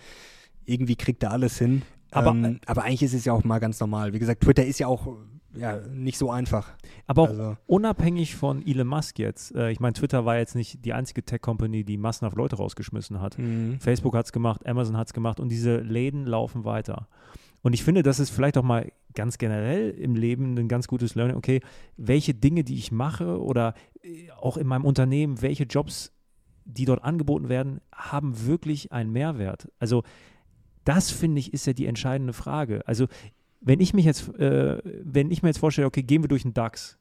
[0.66, 1.82] irgendwie kriegt er alles hin.
[2.12, 4.14] Aber, ähm, aber eigentlich ist es ja auch mal ganz normal.
[4.14, 5.18] Wie gesagt, Twitter ist ja auch
[5.54, 6.74] ja, nicht so einfach.
[7.08, 7.58] Aber auch also.
[7.68, 11.84] unabhängig von Elon Musk jetzt, äh, ich meine, Twitter war jetzt nicht die einzige Tech-Company,
[11.84, 13.38] die massenhaft Leute rausgeschmissen hat.
[13.38, 13.80] Mhm.
[13.80, 17.08] Facebook hat es gemacht, Amazon hat es gemacht und diese Läden laufen weiter.
[17.62, 21.16] Und ich finde, das ist vielleicht auch mal ganz generell im Leben ein ganz gutes
[21.16, 21.36] Learning.
[21.36, 21.62] Okay,
[21.98, 26.14] welche Dinge, die ich mache oder äh, auch in meinem Unternehmen, welche Jobs,
[26.66, 29.70] die dort angeboten werden, haben wirklich einen Mehrwert.
[29.80, 30.04] Also
[30.84, 32.82] das finde ich ist ja die entscheidende Frage.
[32.88, 33.08] Also
[33.62, 36.54] wenn ich mich jetzt, äh, wenn ich mir jetzt vorstelle, okay, gehen wir durch den
[36.54, 36.98] DAX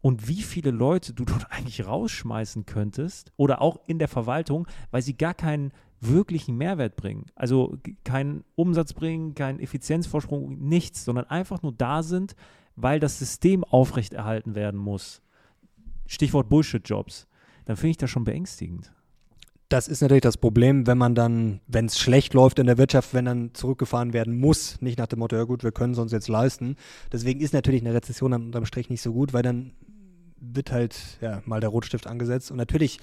[0.00, 5.02] und wie viele Leute du dort eigentlich rausschmeißen könntest oder auch in der Verwaltung, weil
[5.02, 7.26] sie gar keinen wirklichen Mehrwert bringen.
[7.34, 12.36] Also keinen Umsatz bringen, keinen Effizienzvorsprung, nichts, sondern einfach nur da sind,
[12.76, 15.22] weil das System aufrechterhalten werden muss.
[16.06, 17.26] Stichwort Bullshit-Jobs.
[17.64, 18.92] Dann finde ich das schon beängstigend.
[19.68, 23.14] Das ist natürlich das Problem, wenn man dann, wenn es schlecht läuft in der Wirtschaft,
[23.14, 26.12] wenn dann zurückgefahren werden muss, nicht nach dem Motto, ja gut, wir können es uns
[26.12, 26.76] jetzt leisten.
[27.12, 29.72] Deswegen ist natürlich eine Rezession unterm Strich nicht so gut, weil dann
[30.38, 33.00] wird halt ja mal der Rotstift angesetzt und natürlich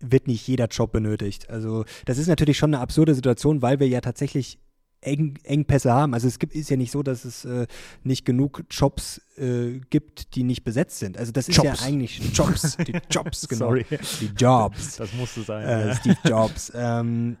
[0.00, 1.50] wird nicht jeder Job benötigt.
[1.50, 4.58] Also das ist natürlich schon eine absurde Situation, weil wir ja tatsächlich
[5.04, 6.14] Eng, Engpässe haben.
[6.14, 7.66] Also es gibt, ist ja nicht so, dass es äh,
[8.02, 11.18] nicht genug Jobs äh, gibt, die nicht besetzt sind.
[11.18, 11.80] Also das ist Jobs.
[11.80, 13.66] ja eigentlich Jobs, die Jobs, genau.
[13.66, 13.86] Sorry.
[14.20, 14.96] Die Jobs.
[14.96, 15.66] Das musste sein.
[15.66, 15.94] Äh.
[15.96, 16.72] Steve Jobs.
[16.74, 17.36] Ähm,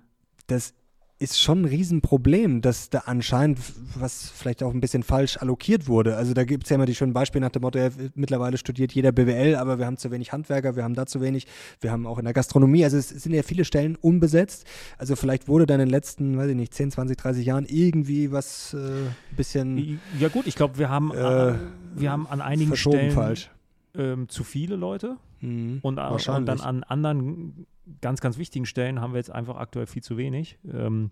[0.46, 0.74] das
[1.18, 3.58] ist schon ein Riesenproblem, dass da anscheinend
[3.94, 6.16] was vielleicht auch ein bisschen falsch allokiert wurde.
[6.16, 8.92] Also da gibt es ja immer die schönen Beispiele nach dem Motto, ja, mittlerweile studiert
[8.92, 11.46] jeder BWL, aber wir haben zu wenig Handwerker, wir haben da zu wenig,
[11.80, 14.66] wir haben auch in der Gastronomie, also es sind ja viele Stellen unbesetzt.
[14.98, 18.32] Also vielleicht wurde dann in den letzten, weiß ich nicht, 10, 20, 30 Jahren irgendwie
[18.32, 18.78] was äh,
[19.36, 21.54] bisschen Ja gut, ich glaube, wir haben äh,
[21.94, 23.50] wir haben an einigen Stellen falsch.
[23.96, 27.66] Ähm, zu viele Leute mhm, und, und dann an anderen
[28.00, 30.58] ganz, ganz wichtigen Stellen haben wir jetzt einfach aktuell viel zu wenig.
[30.72, 31.10] Ähm,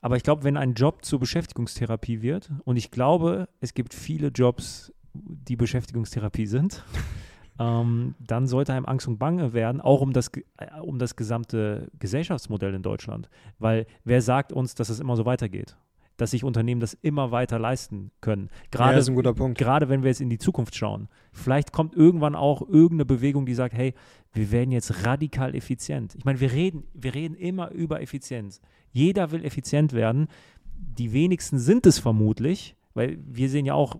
[0.00, 4.28] aber ich glaube, wenn ein Job zur Beschäftigungstherapie wird, und ich glaube, es gibt viele
[4.28, 6.84] Jobs, die Beschäftigungstherapie sind,
[7.58, 11.90] ähm, dann sollte einem Angst und Bange werden, auch um das, äh, um das gesamte
[11.98, 13.28] Gesellschaftsmodell in Deutschland.
[13.58, 15.76] Weil wer sagt uns, dass es immer so weitergeht?
[16.18, 18.50] Dass sich Unternehmen das immer weiter leisten können.
[18.70, 19.56] Gerade, ja, ist ein guter Punkt.
[19.56, 21.08] Gerade wenn wir jetzt in die Zukunft schauen.
[21.32, 23.94] Vielleicht kommt irgendwann auch irgendeine Bewegung, die sagt, hey,
[24.32, 26.14] wir werden jetzt radikal effizient.
[26.16, 28.60] Ich meine, wir reden, wir reden immer über Effizienz.
[28.90, 30.28] Jeder will effizient werden.
[30.76, 33.96] Die wenigsten sind es vermutlich, Weil wir sehen ja auch,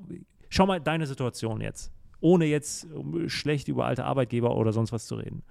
[0.49, 2.89] schau mal deine Situation jetzt, ohne jetzt
[3.29, 5.45] schlecht über alte Arbeitgeber oder sonst was zu reden.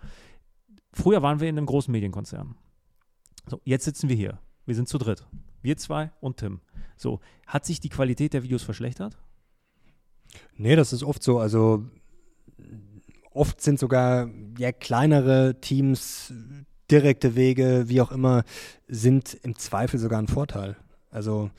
[0.91, 2.55] Früher waren wir in einem großen Medienkonzern.
[3.45, 4.39] So, jetzt sitzen wir hier.
[4.65, 5.25] Wir sind zu dritt.
[5.61, 6.61] Wir zwei und Tim.
[6.95, 9.17] So, hat sich die Qualität der Videos verschlechtert?
[10.55, 11.39] Nee, das ist oft so.
[11.39, 11.85] Also
[13.31, 16.33] oft sind sogar ja, kleinere Teams,
[16.89, 18.43] direkte Wege, wie auch immer,
[18.87, 20.77] sind im Zweifel sogar ein Vorteil.
[21.09, 21.51] Also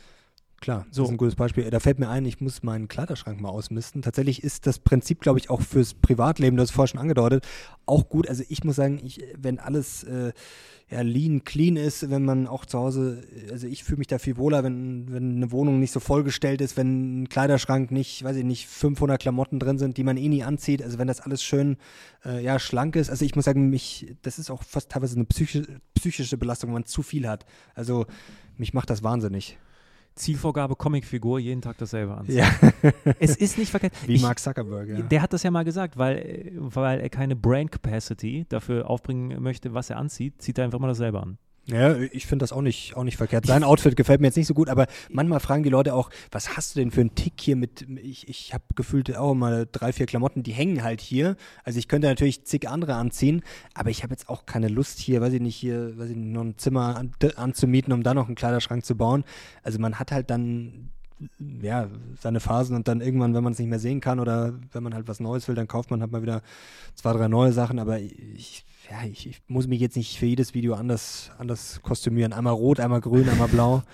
[0.60, 1.02] Klar, so.
[1.02, 1.70] das ist ein gutes Beispiel.
[1.70, 4.02] Da fällt mir ein, ich muss meinen Kleiderschrank mal ausmisten.
[4.02, 7.46] Tatsächlich ist das Prinzip, glaube ich, auch fürs Privatleben, das ist vorher schon angedeutet,
[7.86, 8.28] auch gut.
[8.28, 10.32] Also ich muss sagen, ich, wenn alles äh,
[10.90, 14.36] ja, lean, clean ist, wenn man auch zu Hause, also ich fühle mich da viel
[14.36, 18.44] wohler, wenn, wenn eine Wohnung nicht so vollgestellt ist, wenn ein Kleiderschrank nicht, weiß ich
[18.44, 21.76] nicht, 500 Klamotten drin sind, die man eh nie anzieht, also wenn das alles schön,
[22.24, 23.10] äh, ja, schlank ist.
[23.10, 26.74] Also ich muss sagen, mich, das ist auch fast teilweise eine psychische, psychische Belastung, wenn
[26.74, 27.46] man zu viel hat.
[27.74, 28.06] Also
[28.56, 29.56] mich macht das wahnsinnig.
[30.18, 32.26] Zielvorgabe Comicfigur jeden Tag dasselbe an.
[32.28, 32.50] Ja.
[33.18, 33.94] es ist nicht verkehrt.
[34.06, 35.00] Wie ich, Mark Zuckerberg, ja.
[35.02, 39.74] Der hat das ja mal gesagt, weil, weil er keine Brain Capacity dafür aufbringen möchte,
[39.74, 41.38] was er anzieht, zieht er einfach mal dasselbe an.
[41.70, 43.44] Ja, ich finde das auch nicht, auch nicht verkehrt.
[43.44, 46.56] Sein Outfit gefällt mir jetzt nicht so gut, aber manchmal fragen die Leute auch, was
[46.56, 49.92] hast du denn für einen Tick hier mit, ich, ich habe gefühlt auch mal drei,
[49.92, 51.36] vier Klamotten, die hängen halt hier.
[51.64, 53.42] Also ich könnte natürlich zig andere anziehen,
[53.74, 56.32] aber ich habe jetzt auch keine Lust hier, weiß ich nicht, hier, weiß ich nicht,
[56.32, 59.24] noch ein Zimmer an, anzumieten, um da noch einen Kleiderschrank zu bauen.
[59.62, 60.88] Also man hat halt dann
[61.60, 64.82] ja, seine Phasen und dann irgendwann, wenn man es nicht mehr sehen kann oder wenn
[64.82, 66.40] man halt was Neues will, dann kauft man halt mal wieder
[66.94, 70.54] zwei, drei neue Sachen, aber ich ja, ich, ich, muss mich jetzt nicht für jedes
[70.54, 72.32] Video anders, anders kostümieren.
[72.32, 73.82] Einmal rot, einmal grün, einmal blau.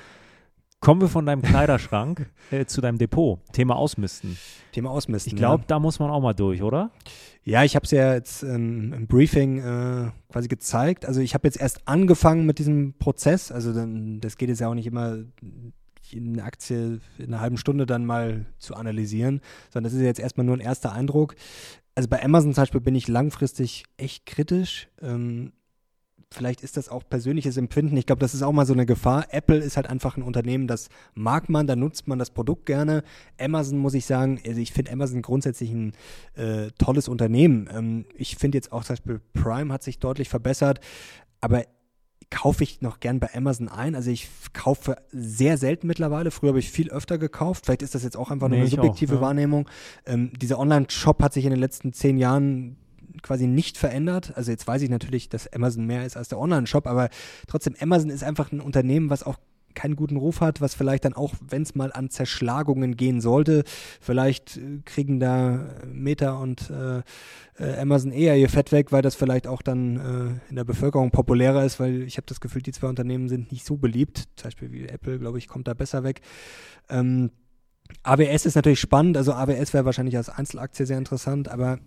[0.81, 3.41] Kommen wir von deinem Kleiderschrank äh, zu deinem Depot.
[3.53, 4.37] Thema Ausmisten.
[4.73, 5.33] Thema Ausmisten.
[5.33, 5.67] Ich glaube, ja.
[5.67, 6.91] da muss man auch mal durch, oder?
[7.43, 11.07] Ja, ich habe es ja jetzt ähm, im Briefing äh, quasi gezeigt.
[11.07, 13.51] Also ich habe jetzt erst angefangen mit diesem Prozess.
[13.51, 15.19] Also dann, das geht jetzt ja auch nicht immer
[16.15, 20.45] eine Aktie in einer halben Stunde dann mal zu analysieren, sondern das ist jetzt erstmal
[20.45, 21.35] nur ein erster Eindruck
[21.95, 24.89] also bei Amazon zum Beispiel bin ich langfristig echt kritisch.
[25.01, 25.53] Ähm,
[26.35, 27.97] vielleicht ist das auch persönliches Empfinden.
[27.97, 29.27] Ich glaube, das ist auch mal so eine Gefahr.
[29.31, 33.03] Apple ist halt einfach ein Unternehmen, das mag man, da nutzt man das Produkt gerne.
[33.39, 35.93] Amazon muss ich sagen, also ich finde Amazon grundsätzlich ein
[36.35, 37.69] äh, tolles Unternehmen.
[37.73, 40.81] Ähm, ich finde jetzt auch zum Beispiel Prime hat sich deutlich verbessert,
[41.41, 41.65] aber
[42.35, 43.95] kaufe ich noch gern bei Amazon ein.
[43.95, 46.33] Also ich kaufe sehr selten mittlerweile.
[46.33, 47.65] Früher habe ich viel öfter gekauft.
[47.65, 49.27] Vielleicht ist das jetzt auch einfach nur nee, eine subjektive auch, ja.
[49.27, 49.69] Wahrnehmung.
[50.05, 52.77] Ähm, dieser Online-Shop hat sich in den letzten zehn Jahren
[53.23, 54.33] quasi nicht verändert.
[54.35, 57.09] Also jetzt weiß ich natürlich, dass Amazon mehr ist als der Online-Shop, aber
[57.47, 59.37] trotzdem, Amazon ist einfach ein Unternehmen, was auch
[59.75, 63.65] keinen guten Ruf hat, was vielleicht dann auch, wenn es mal an Zerschlagungen gehen sollte,
[64.01, 67.03] vielleicht äh, kriegen da Meta und äh,
[67.59, 71.11] äh, Amazon eher ihr Fett weg, weil das vielleicht auch dann äh, in der Bevölkerung
[71.11, 74.25] populärer ist, weil ich habe das Gefühl, die zwei Unternehmen sind nicht so beliebt.
[74.37, 76.21] Zum Beispiel wie Apple, glaube ich, kommt da besser weg.
[76.89, 77.31] Ähm,
[78.03, 81.79] AWS ist natürlich spannend, also AWS wäre wahrscheinlich als Einzelaktie sehr interessant, aber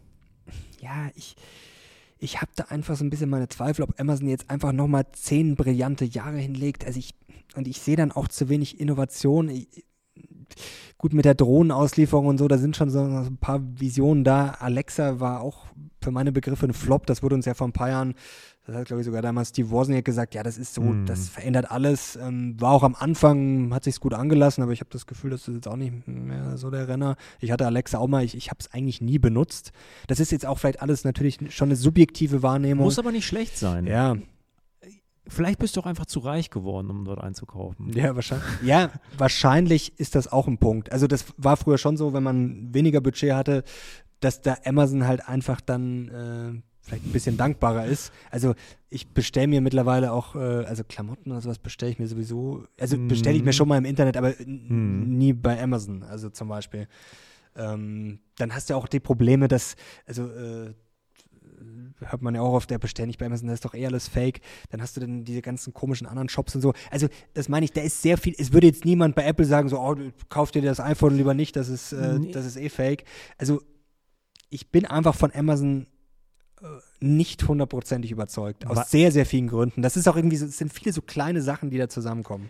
[0.80, 1.36] ja, ich
[2.20, 5.56] ich habe da einfach so ein bisschen meine Zweifel, ob Amazon jetzt einfach nochmal zehn
[5.56, 6.86] brillante Jahre hinlegt.
[6.86, 7.16] Also ich
[7.56, 9.50] und ich sehe dann auch zu wenig Innovation.
[9.50, 9.86] Ich,
[10.98, 14.50] gut, mit der Drohnenauslieferung und so, da sind schon so ein paar Visionen da.
[14.60, 15.66] Alexa war auch
[16.02, 17.06] für meine Begriffe ein Flop.
[17.06, 18.16] Das wurde uns ja vor ein paar Jahren,
[18.68, 21.06] das hat glaube ich sogar damals Steve Wozniak gesagt, ja, das ist so, mm.
[21.06, 22.18] das verändert alles.
[22.18, 25.48] Ähm, war auch am Anfang, hat sich's gut angelassen, aber ich habe das Gefühl, das
[25.48, 27.16] ist jetzt auch nicht mehr so der Renner.
[27.40, 29.72] Ich hatte Alexa auch mal, ich, ich habe es eigentlich nie benutzt.
[30.08, 32.84] Das ist jetzt auch vielleicht alles natürlich schon eine subjektive Wahrnehmung.
[32.84, 33.88] Muss aber nicht schlecht sein.
[33.88, 34.18] Ja,
[35.30, 37.92] Vielleicht bist du auch einfach zu reich geworden, um dort einzukaufen.
[37.92, 38.48] Ja, wahrscheinlich.
[38.64, 40.92] ja, wahrscheinlich ist das auch ein Punkt.
[40.92, 43.64] Also das war früher schon so, wenn man weniger Budget hatte,
[44.20, 48.12] dass da Amazon halt einfach dann äh, vielleicht ein bisschen dankbarer ist.
[48.32, 48.56] Also
[48.90, 52.98] ich bestelle mir mittlerweile auch, äh, also Klamotten oder sowas bestelle ich mir sowieso, also
[52.98, 53.54] bestelle ich mir mhm.
[53.54, 55.18] schon mal im Internet, aber mhm.
[55.18, 56.88] nie bei Amazon, also zum Beispiel.
[57.56, 60.74] Ähm, dann hast du auch die Probleme, dass, also äh,
[62.00, 64.08] hört man ja auch oft, der bestellt nicht bei Amazon, das ist doch eher alles
[64.08, 64.42] Fake.
[64.70, 66.74] Dann hast du dann diese ganzen komischen anderen Shops und so.
[66.92, 68.36] Also, das meine ich, da ist sehr viel.
[68.38, 69.96] Es würde jetzt niemand bei Apple sagen, so, oh,
[70.30, 72.32] kauf dir das iPhone lieber nicht, das ist, äh, nee.
[72.32, 73.06] das ist eh Fake.
[73.38, 73.62] Also,
[74.50, 75.88] ich bin einfach von Amazon
[77.00, 78.66] nicht hundertprozentig überzeugt.
[78.68, 78.92] Aus Was?
[78.92, 79.82] sehr, sehr vielen Gründen.
[79.82, 82.50] Das ist auch irgendwie so, es sind viele so kleine Sachen, die da zusammenkommen.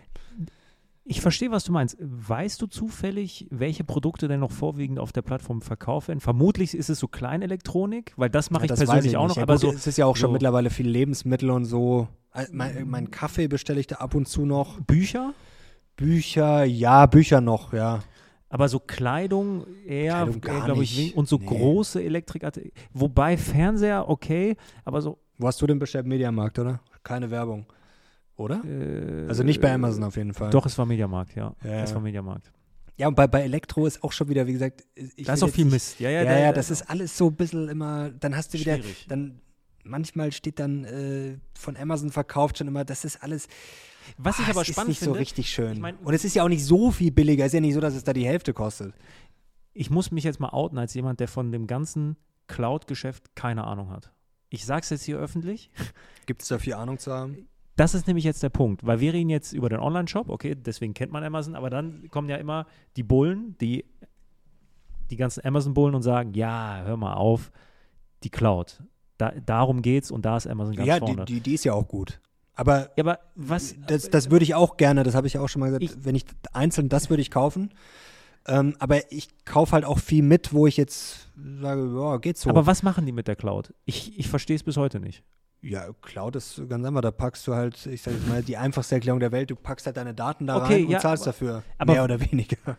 [1.10, 1.96] Ich verstehe, was du meinst.
[2.00, 6.20] Weißt du zufällig, welche Produkte denn noch vorwiegend auf der Plattform verkauft werden?
[6.20, 9.36] Vermutlich ist es so Kleinelektronik, weil das mache ja, ich persönlich ich auch noch.
[9.36, 12.08] Ja, aber gut, so, es ist ja auch schon so mittlerweile viel Lebensmittel und so.
[12.34, 14.80] Äh, mein, mein Kaffee bestelle ich da ab und zu noch.
[14.80, 15.32] Bücher?
[15.96, 18.00] Bücher, ja, Bücher noch, ja.
[18.50, 21.46] Aber so Kleidung eher, glaube ich, und so nee.
[21.46, 22.44] große Elektrik,
[22.92, 25.18] wobei Fernseher okay, aber so.
[25.36, 26.06] Wo hast du denn bestellt?
[26.06, 26.80] Mediamarkt, oder?
[27.02, 27.66] Keine Werbung
[28.38, 28.62] oder?
[28.64, 30.50] Äh, also nicht bei Amazon auf jeden Fall.
[30.50, 31.54] Doch, es war Mediamarkt, ja.
[31.62, 31.82] ja.
[31.82, 32.50] Es war Mediamarkt.
[32.96, 35.48] Ja, und bei, bei Elektro ist auch schon wieder, wie gesagt, ich Da ist auch
[35.50, 36.00] viel Mist.
[36.00, 38.54] Ja, ja, Ja, ja, da- ja, das ist alles so ein bisschen immer, dann hast
[38.54, 39.06] du wieder, Schwierig.
[39.08, 39.40] dann
[39.84, 43.48] manchmal steht dann äh, von Amazon verkauft schon immer, das ist alles,
[44.16, 45.72] Was ich ah, aber es spannend ist nicht finde, so richtig schön.
[45.74, 47.74] ich mein- und es ist ja auch nicht so viel billiger, es ist ja nicht
[47.74, 48.94] so, dass es da die Hälfte kostet.
[49.74, 52.16] ich muss mich jetzt mal outen als jemand, der von dem ganzen
[52.48, 54.10] Cloud-Geschäft keine Ahnung hat.
[54.50, 55.70] Ich sag's jetzt hier öffentlich.
[56.26, 57.48] Gibt es dafür Ahnung zu haben?
[57.76, 60.94] Das ist nämlich jetzt der Punkt, weil wir reden jetzt über den Online-Shop, okay, deswegen
[60.94, 62.66] kennt man Amazon, aber dann kommen ja immer
[62.96, 63.84] die Bullen, die,
[65.10, 67.52] die ganzen Amazon-Bullen und sagen, ja, hör mal auf,
[68.24, 68.82] die Cloud.
[69.16, 71.24] Da, darum geht's und da ist Amazon ganz ja, die, vorne.
[71.24, 72.20] die, die ist ja auch gut.
[72.58, 75.60] Aber ja, aber was, das, das würde ich auch gerne, das habe ich auch schon
[75.60, 77.70] mal gesagt, Ich- wenn ich einzeln, das würde ich kaufen.
[78.48, 81.28] Ähm, aber ich kaufe halt auch viel mit, wo ich jetzt
[81.60, 82.50] sage, ja, geht so.
[82.50, 83.72] aber was machen die mit der Cloud?
[83.84, 85.22] Ich, ich verstehe es bis heute nicht.
[85.60, 87.00] Ja, Cloud ist ganz einfach.
[87.00, 89.50] Da packst du halt, ich sag jetzt mal, die einfachste Erklärung der Welt.
[89.50, 91.62] Du packst halt deine Daten da Okay, rein und ja, zahlst aber- dafür.
[91.78, 92.76] aber- mehr oder weniger.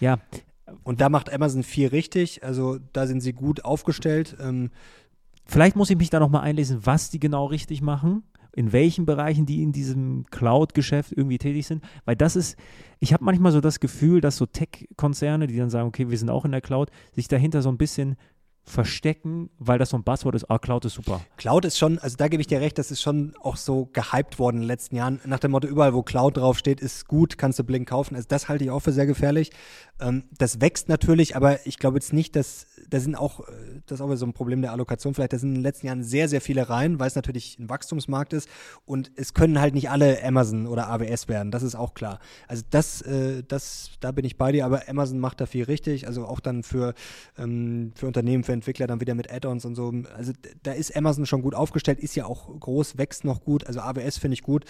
[0.00, 0.18] Ja,
[0.84, 2.42] Und da macht Amazon viel richtig.
[2.42, 4.36] Also da sind sie gut aufgestellt.
[4.40, 4.70] Ähm,
[5.46, 8.22] Vielleicht muss ich mich da nochmal einlesen, was die genau richtig machen,
[8.54, 12.58] in welchen Bereichen die in diesem Cloud-Geschäft irgendwie tätig sind, weil das ist,
[12.98, 16.30] ich habe manchmal so das Gefühl, dass so Tech-Konzerne, die dann sagen, okay, wir sind
[16.30, 18.16] auch in der Cloud, sich dahinter so ein bisschen
[18.70, 21.20] verstecken, weil das so ein Buzzword ist, ah, Cloud ist super.
[21.36, 24.38] Cloud ist schon, also da gebe ich dir recht, das ist schon auch so gehypt
[24.38, 25.20] worden in den letzten Jahren.
[25.24, 28.14] Nach dem Motto, überall wo Cloud draufsteht, ist gut, kannst du blind kaufen.
[28.14, 29.50] Also das halte ich auch für sehr gefährlich.
[30.00, 33.52] Ähm, das wächst natürlich, aber ich glaube jetzt nicht, dass, da sind auch, äh,
[33.86, 36.02] das ist auch so ein Problem der Allokation vielleicht, da sind in den letzten Jahren
[36.02, 38.48] sehr, sehr viele rein, weil es natürlich ein Wachstumsmarkt ist
[38.84, 42.18] und es können halt nicht alle Amazon oder AWS werden, das ist auch klar.
[42.48, 46.06] Also das, äh, das, da bin ich bei dir, aber Amazon macht da viel richtig,
[46.06, 46.94] also auch dann für,
[47.38, 49.92] ähm, für Unternehmen, für Entwickler dann wieder mit Add-ons und so.
[50.16, 53.80] Also da ist Amazon schon gut aufgestellt, ist ja auch groß, wächst noch gut, also
[53.80, 54.64] AWS finde ich gut,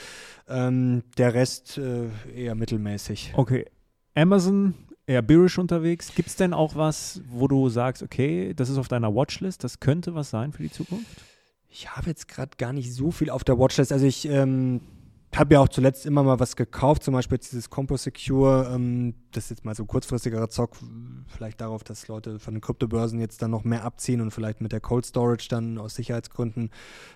[0.48, 3.32] ähm, der Rest äh, eher mittelmäßig.
[3.36, 3.66] Okay,
[4.14, 4.74] Amazon,
[5.06, 6.14] eher bearish unterwegs.
[6.14, 9.80] Gibt es denn auch was, wo du sagst, okay, das ist auf deiner Watchlist, das
[9.80, 11.24] könnte was sein für die Zukunft?
[11.68, 13.92] Ich habe jetzt gerade gar nicht so viel auf der Watchlist.
[13.92, 14.80] Also ich ähm,
[15.38, 19.44] habe ja auch zuletzt immer mal was gekauft, zum Beispiel jetzt dieses CompoSecure, ähm, das
[19.44, 20.76] ist jetzt mal so kurzfristigerer Zock,
[21.28, 24.72] vielleicht darauf, dass Leute von den Kryptobörsen jetzt dann noch mehr abziehen und vielleicht mit
[24.72, 26.70] der Cold Storage dann aus Sicherheitsgründen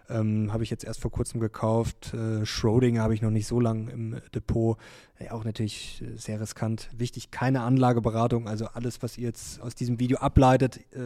[0.09, 2.15] ähm, habe ich jetzt erst vor kurzem gekauft.
[2.15, 4.79] Äh, Schrödinger habe ich noch nicht so lange im Depot.
[5.21, 6.89] Ja, auch natürlich äh, sehr riskant.
[6.97, 11.01] Wichtig, keine Anlageberatung, also alles, was ihr jetzt aus diesem Video ableitet äh,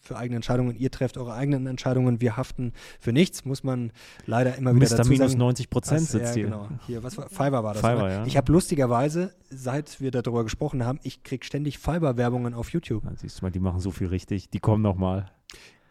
[0.00, 0.76] für eigene Entscheidungen.
[0.76, 2.20] Ihr trefft eure eigenen Entscheidungen.
[2.20, 3.92] Wir haften für nichts, muss man
[4.26, 4.96] leider immer wieder Mr.
[4.98, 5.38] dazu minus sagen.
[5.38, 6.44] 90 Prozent Was- sitzt ja.
[6.44, 6.68] Genau.
[6.86, 7.82] Hier, was war, Fiverr war das.
[7.82, 8.10] Fiverr, oder?
[8.12, 8.26] ja.
[8.26, 13.04] Ich habe lustigerweise, seit wir darüber gesprochen haben, ich kriege ständig Fiverr-Werbungen auf YouTube.
[13.04, 14.50] Ja, siehst du mal, die machen so viel richtig.
[14.50, 15.30] Die kommen nochmal.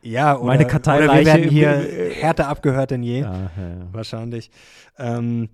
[0.02, 1.70] Ja, oder, Meine oder wir Karteileiche werden im- hier
[2.14, 3.22] härter abgehört denn je.
[3.22, 3.88] Ja, ja, ja.
[3.94, 4.52] Wahrscheinlich.
[4.98, 5.50] Ähm,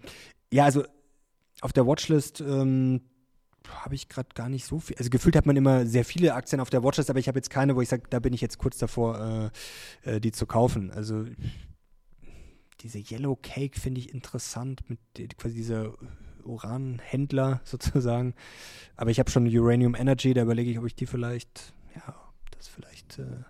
[0.52, 0.84] ja, also
[1.62, 3.02] auf der Watchlist ähm,
[3.84, 4.98] habe ich gerade gar nicht so viel.
[4.98, 7.50] Also gefühlt hat man immer sehr viele Aktien auf der Watchlist, aber ich habe jetzt
[7.50, 9.52] keine, wo ich sage, da bin ich jetzt kurz davor,
[10.06, 10.92] äh, äh, die zu kaufen.
[10.92, 11.24] Also
[12.84, 15.00] diese Yellow Cake finde ich interessant mit
[15.38, 15.94] quasi dieser
[16.44, 18.36] Uranhändler sozusagen.
[18.96, 22.52] Aber ich habe schon Uranium Energy, da überlege ich, ob ich die vielleicht, ja, ob
[22.52, 23.44] das vielleicht äh,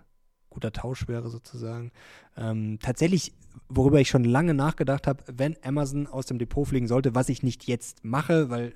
[0.49, 1.91] guter Tausch wäre sozusagen.
[2.37, 3.33] Ähm, tatsächlich,
[3.69, 7.43] worüber ich schon lange nachgedacht habe, wenn Amazon aus dem Depot fliegen sollte, was ich
[7.43, 8.73] nicht jetzt mache, weil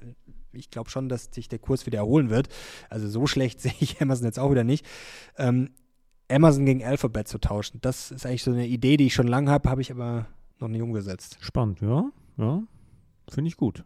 [0.54, 2.50] ich glaube schon, dass sich der Kurs wieder erholen wird.
[2.89, 4.86] Also so schlecht sehe ich Amazon jetzt auch wieder nicht.
[5.38, 5.70] Ähm,
[6.30, 9.50] Amazon gegen Alphabet zu tauschen, das ist eigentlich so eine Idee, die ich schon lange
[9.50, 10.28] habe, habe ich aber
[10.60, 11.38] noch nicht umgesetzt.
[11.41, 12.10] Spannend, ja.
[12.38, 12.63] Ja.
[13.30, 13.84] Finde ich gut.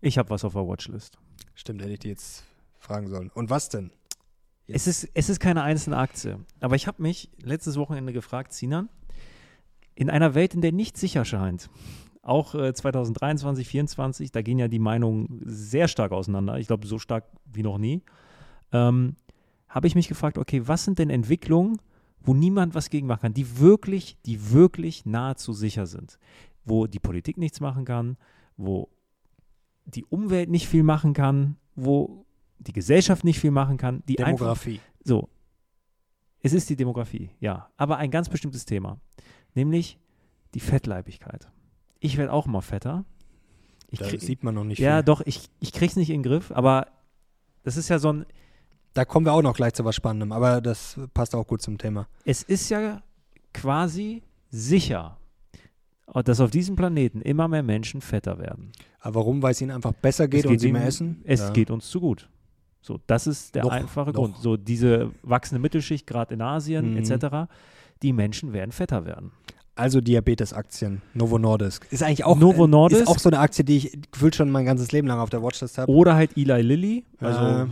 [0.00, 1.18] Ich habe was auf der Watchlist.
[1.54, 2.44] Stimmt, hätte ich die jetzt
[2.78, 3.30] fragen sollen.
[3.34, 3.92] Und was denn?
[4.66, 6.38] Es ist, es ist keine einzelne Aktie.
[6.60, 8.88] Aber ich habe mich letztes Wochenende gefragt, Sinan,
[9.94, 11.68] in einer Welt, in der nichts sicher scheint,
[12.22, 16.58] auch äh, 2023, 2024, da gehen ja die Meinungen sehr stark auseinander.
[16.58, 18.02] Ich glaube, so stark wie noch nie.
[18.72, 19.16] Ähm,
[19.68, 21.78] habe ich mich gefragt, okay, was sind denn Entwicklungen,
[22.22, 26.18] wo niemand was gegen machen kann, die wirklich, die wirklich nahezu sicher sind,
[26.64, 28.16] wo die Politik nichts machen kann,
[28.56, 28.88] wo
[29.86, 32.26] die Umwelt nicht viel machen kann, wo
[32.58, 34.80] die Gesellschaft nicht viel machen kann, die einfach Demografie.
[35.02, 35.28] so.
[36.42, 37.68] Es ist die Demografie, ja.
[37.76, 38.98] Aber ein ganz bestimmtes Thema.
[39.54, 39.98] Nämlich
[40.54, 41.48] die Fettleibigkeit.
[41.98, 43.04] Ich werde auch immer fetter.
[43.90, 45.04] Ich Da krieg, sieht man noch nicht ja, viel.
[45.04, 46.86] doch, ich, ich krieg's nicht in den Griff, aber
[47.62, 48.26] das ist ja so ein.
[48.94, 51.78] Da kommen wir auch noch gleich zu was Spannendem, aber das passt auch gut zum
[51.78, 52.08] Thema.
[52.24, 53.02] Es ist ja
[53.54, 55.16] quasi sicher,
[56.24, 58.72] dass auf diesem Planeten immer mehr Menschen fetter werden.
[59.00, 59.42] Aber warum?
[59.42, 61.22] Weil es ihnen einfach besser geht, und sie mehr essen?
[61.24, 61.50] Es Ja.
[61.50, 62.28] geht uns zu gut.
[62.82, 64.16] So, das ist der Noch, einfache noch.
[64.16, 64.36] Grund.
[64.38, 66.96] So, diese wachsende Mittelschicht, gerade in Asien Mhm.
[66.96, 67.48] etc.,
[68.02, 69.30] die Menschen werden fetter werden.
[69.76, 71.86] Also Diabetes-Aktien, Novo Nordisk.
[71.90, 73.02] Ist eigentlich auch, Novo Nordisk.
[73.02, 75.42] ist auch so eine Aktie, die ich gefühlt schon mein ganzes Leben lang auf der
[75.42, 75.90] Watchlist habe.
[75.90, 77.04] Oder halt Eli Lilly.
[77.18, 77.66] Also Ja.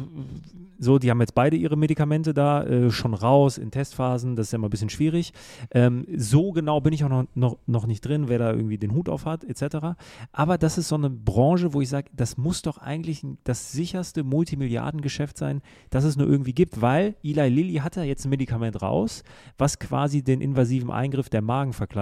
[0.79, 4.37] so, die haben jetzt beide ihre Medikamente da äh, schon raus in Testphasen.
[4.37, 5.33] Das ist ja immer ein bisschen schwierig.
[5.73, 8.95] Ähm, so genau bin ich auch noch, noch, noch nicht drin, wer da irgendwie den
[8.95, 9.99] Hut auf hat, etc.
[10.33, 14.23] Aber das ist so eine Branche, wo ich sage, das muss doch eigentlich das sicherste
[14.23, 18.81] Multimilliardengeschäft sein, das es nur irgendwie gibt, weil Eli Lilly hat ja jetzt ein Medikament
[18.81, 19.25] raus,
[19.59, 21.98] was quasi den invasiven Eingriff der Magenverkleinerung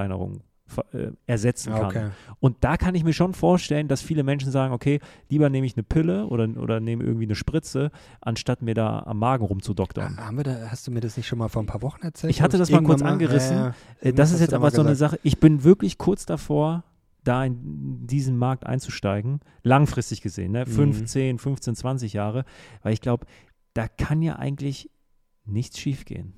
[0.67, 1.87] ver- äh, ersetzen Ja, kann.
[1.87, 2.11] okay.
[2.41, 5.77] Und da kann ich mir schon vorstellen, dass viele Menschen sagen, okay, lieber nehme ich
[5.77, 10.17] eine Pille oder, oder nehme irgendwie eine Spritze, anstatt mir da am Magen rumzudoktern.
[10.19, 12.31] Haben wir da, hast du mir das nicht schon mal vor ein paar Wochen erzählt?
[12.33, 13.57] Ich hatte das mal kurz irgendwann angerissen.
[13.57, 13.67] Ja,
[14.03, 14.09] ja.
[14.09, 15.13] Äh, Das ist jetzt aber mal so eine gesagt.
[15.13, 16.83] Sache, ich bin wirklich kurz davor,
[17.23, 20.65] da in diesen Markt einzusteigen, langfristig gesehen, ne?
[20.67, 20.71] Mhm.
[20.71, 22.45] 15, 15, 20 Jahre,
[22.83, 23.27] weil ich glaube,
[23.75, 24.91] da kann ja eigentlich
[25.45, 26.35] nichts schiefgehen.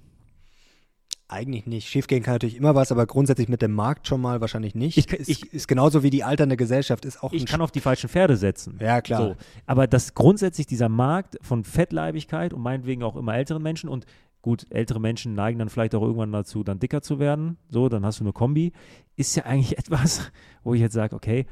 [1.31, 1.89] Eigentlich nicht.
[1.89, 4.97] Schiefgehen kann natürlich immer was, aber grundsätzlich mit dem Markt schon mal wahrscheinlich nicht.
[4.97, 7.81] Ich ist, ich- ist genauso wie die alternde Gesellschaft ist auch Ich kann auf die
[7.81, 8.79] falschen Pferde setzen.
[8.81, 9.21] Ja, klar.
[9.21, 9.37] So.
[9.67, 14.07] Aber dass grundsätzlich dieser Markt von Fettleibigkeit und meinetwegen auch immer älteren Menschen und
[14.41, 17.59] gut, ältere Menschen neigen dann vielleicht auch irgendwann dazu, dann dicker zu werden.
[17.69, 18.73] So, dann hast du eine Kombi.
[19.17, 20.33] Ist ja eigentlich etwas,
[20.65, 21.45] wo ich jetzt sage, okay,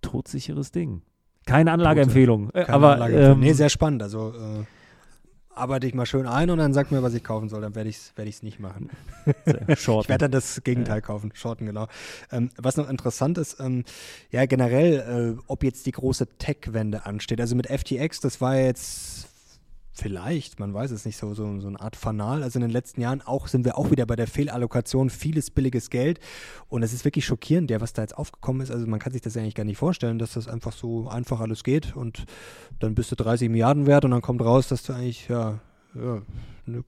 [0.00, 1.02] todsicheres Ding.
[1.46, 2.50] Keine Anlageempfehlung.
[2.50, 3.18] äh, Keine aber Anlage.
[3.18, 4.02] ähm, nee, sehr spannend.
[4.02, 4.64] Also äh,
[5.56, 7.60] arbeite ich mal schön ein und dann sag mir, was ich kaufen soll.
[7.60, 8.90] Dann werde ich es werd ich's nicht machen.
[9.44, 10.04] sehr short.
[10.04, 11.88] Ich werde dann das Gegenteil kaufen, Shorten, genau.
[12.30, 13.84] Ähm, was noch interessant ist, ähm,
[14.30, 17.40] ja generell, äh, ob jetzt die große Tech-Wende ansteht.
[17.40, 19.28] Also mit FTX, das war jetzt
[19.94, 22.42] vielleicht, man weiß es nicht, so, so, so eine Art Fanal.
[22.42, 25.88] Also in den letzten Jahren auch sind wir auch wieder bei der Fehlallokation, vieles billiges
[25.88, 26.18] Geld.
[26.68, 28.70] Und es ist wirklich schockierend, ja, was da jetzt aufgekommen ist.
[28.70, 31.40] Also man kann sich das ja eigentlich gar nicht vorstellen, dass das einfach so einfach
[31.40, 32.24] alles geht und
[32.80, 35.60] dann bist du 30 Milliarden wert und dann kommt raus, dass du eigentlich, ja,
[35.94, 36.22] ja
[36.66, 36.84] eine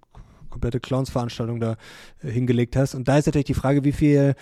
[0.51, 1.77] komplette Clowns-Veranstaltung da
[2.23, 2.95] äh, hingelegt hast.
[2.95, 4.35] Und da ist natürlich die Frage, wie viel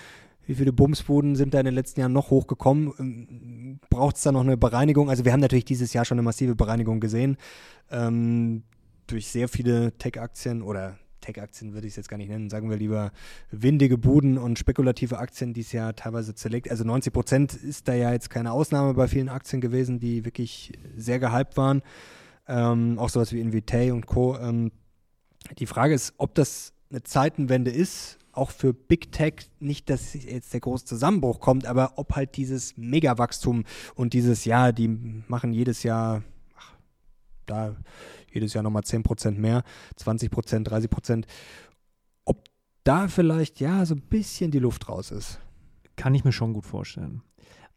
[0.47, 3.81] wie viele Bumsbuden sind da in den letzten Jahren noch hochgekommen?
[3.91, 5.11] Braucht es da noch eine Bereinigung?
[5.11, 7.37] Also wir haben natürlich dieses Jahr schon eine massive Bereinigung gesehen
[7.91, 8.63] ähm,
[9.07, 12.77] durch sehr viele Tech-Aktien oder Tech-Aktien würde ich es jetzt gar nicht nennen, sagen wir
[12.77, 13.13] lieber
[13.51, 16.71] windige Buden und spekulative Aktien, die es ja teilweise zerlegt.
[16.71, 20.73] Also 90 Prozent ist da ja jetzt keine Ausnahme bei vielen Aktien gewesen, die wirklich
[20.97, 21.83] sehr gehypt waren.
[22.47, 24.37] Ähm, auch sowas wie Invitae und Co.
[24.37, 24.71] Ähm,
[25.59, 30.53] die Frage ist, ob das eine Zeitenwende ist, auch für Big Tech, nicht, dass jetzt
[30.53, 35.83] der große Zusammenbruch kommt, aber ob halt dieses Megawachstum und dieses Jahr, die machen jedes
[35.83, 36.23] Jahr,
[36.57, 36.77] ach,
[37.47, 37.77] da
[38.33, 39.63] jedes Jahr nochmal 10% mehr,
[39.99, 41.25] 20%, 30%,
[42.25, 42.45] ob
[42.83, 45.41] da vielleicht ja so ein bisschen die Luft raus ist.
[45.97, 47.23] Kann ich mir schon gut vorstellen.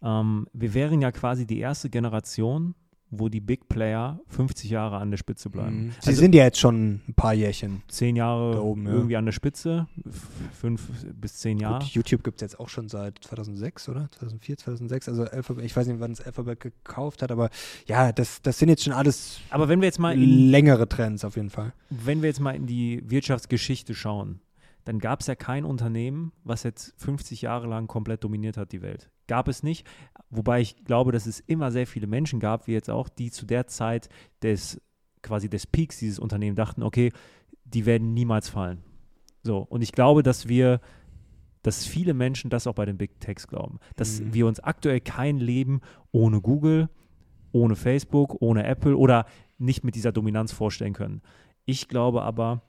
[0.01, 2.75] Ähm, wir wären ja quasi die erste Generation,
[3.09, 5.93] wo die Big Player 50 Jahre an der Spitze bleiben.
[6.01, 7.81] Sie Also sind ja jetzt schon ein paar Jährchen.
[7.87, 8.91] zehn Jahre Da oben, ja.
[8.91, 9.87] irgendwie an der Spitze,
[10.59, 10.81] fünf
[11.13, 11.79] bis zehn Jahre.
[11.79, 14.09] Gut, YouTube gibt es jetzt auch schon seit 2006, oder?
[14.11, 15.09] 2004, 2006.
[15.09, 17.49] Also Alphabet, ich weiß nicht, wann es Alphabet gekauft hat, aber
[17.85, 21.23] ja, das, das sind jetzt schon alles Aber wenn wir jetzt mal in, längere Trends
[21.23, 21.73] auf jeden Fall.
[21.89, 24.41] wenn wir jetzt mal in die Wirtschaftsgeschichte schauen,
[24.83, 28.81] dann gab es ja kein Unternehmen, was jetzt 50 Jahre lang komplett dominiert hat die
[28.81, 29.09] Welt.
[29.27, 29.85] Gab es nicht.
[30.29, 33.45] Wobei ich glaube, dass es immer sehr viele Menschen gab, wie jetzt auch, die zu
[33.45, 34.09] der Zeit
[34.41, 34.81] des
[35.21, 37.11] quasi des Peaks dieses Unternehmen dachten, okay,
[37.65, 38.83] die werden niemals fallen.
[39.43, 40.79] So, und ich glaube, dass wir,
[41.63, 44.33] dass viele Menschen das auch bei den Big Techs glauben, dass Mhm.
[44.33, 46.89] wir uns aktuell kein Leben ohne Google,
[47.51, 49.25] ohne Facebook, ohne Apple oder
[49.57, 51.21] nicht mit dieser Dominanz vorstellen können.
[51.65, 52.61] Ich glaube aber,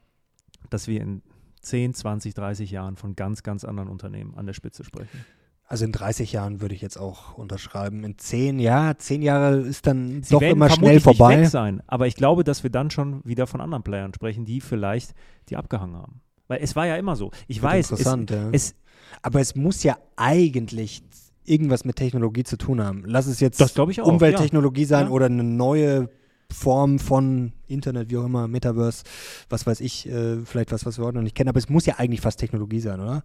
[0.71, 1.23] dass wir in
[1.61, 5.25] 10, 20, 30 Jahren von ganz, ganz anderen Unternehmen an der Spitze sprechen.
[5.71, 8.03] Also in 30 Jahren würde ich jetzt auch unterschreiben.
[8.03, 11.37] In 10, ja, 10 Jahre ist dann Sie doch immer schnell vorbei.
[11.37, 14.47] Nicht weg sein, aber ich glaube, dass wir dann schon wieder von anderen Playern sprechen,
[14.47, 15.13] die vielleicht
[15.51, 16.23] die abgehangen haben.
[16.47, 17.31] Weil es war ja immer so.
[17.49, 18.49] Ich Wird weiß, es, interessant, ja.
[18.53, 18.75] es,
[19.21, 21.03] Aber es muss ja eigentlich
[21.45, 23.05] irgendwas mit Technologie zu tun haben.
[23.07, 25.13] Lass es jetzt Das glaube ich auch, Umwelttechnologie sein Ja.
[25.13, 26.09] oder eine neue
[26.51, 29.05] Form von Internet, wie auch immer, Metaverse,
[29.51, 31.85] was weiß ich, äh, vielleicht was, was wir heute noch nicht kennen, aber es muss
[31.85, 33.23] ja eigentlich fast Technologie sein, oder?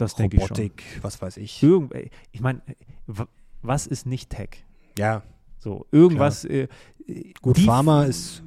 [0.00, 0.56] Das denke ich schon.
[0.56, 1.62] Robotik, was weiß ich.
[1.62, 2.60] Irgend, ey, ich meine,
[3.06, 3.24] w-
[3.62, 4.64] was ist nicht Tech?
[4.98, 5.22] Ja,
[5.58, 6.44] So, irgendwas.
[6.44, 6.68] Äh,
[7.42, 8.42] gut, die- Pharma ist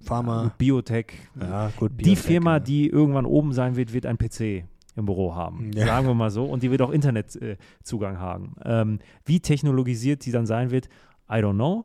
[0.00, 0.52] Pharma.
[0.56, 1.06] Biotech.
[1.38, 1.90] Ja, gut.
[1.92, 2.60] die Biotech, Firma, ja.
[2.60, 4.64] die irgendwann oben sein wird, wird ein PC
[4.96, 5.70] im Büro haben.
[5.74, 5.86] Ja.
[5.86, 6.44] Sagen wir mal so.
[6.44, 8.54] Und die wird auch Internetzugang äh, haben.
[8.64, 10.88] Ähm, wie technologisiert die dann sein wird,
[11.30, 11.84] I don't know.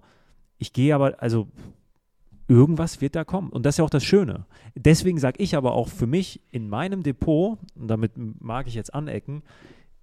[0.57, 1.47] Ich gehe aber, also
[2.47, 3.49] irgendwas wird da kommen.
[3.49, 4.45] Und das ist ja auch das Schöne.
[4.75, 8.93] Deswegen sage ich aber auch für mich in meinem Depot, und damit mag ich jetzt
[8.93, 9.43] anecken,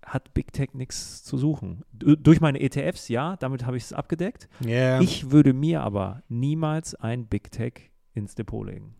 [0.04, 1.82] hat Big Tech nichts zu suchen.
[1.92, 4.48] D durch meine ETFs, ja, damit habe ich es abgedeckt.
[4.60, 5.00] Ja.
[5.00, 8.94] Ich würde mir aber niemals ein Big Tech ins Depot legen.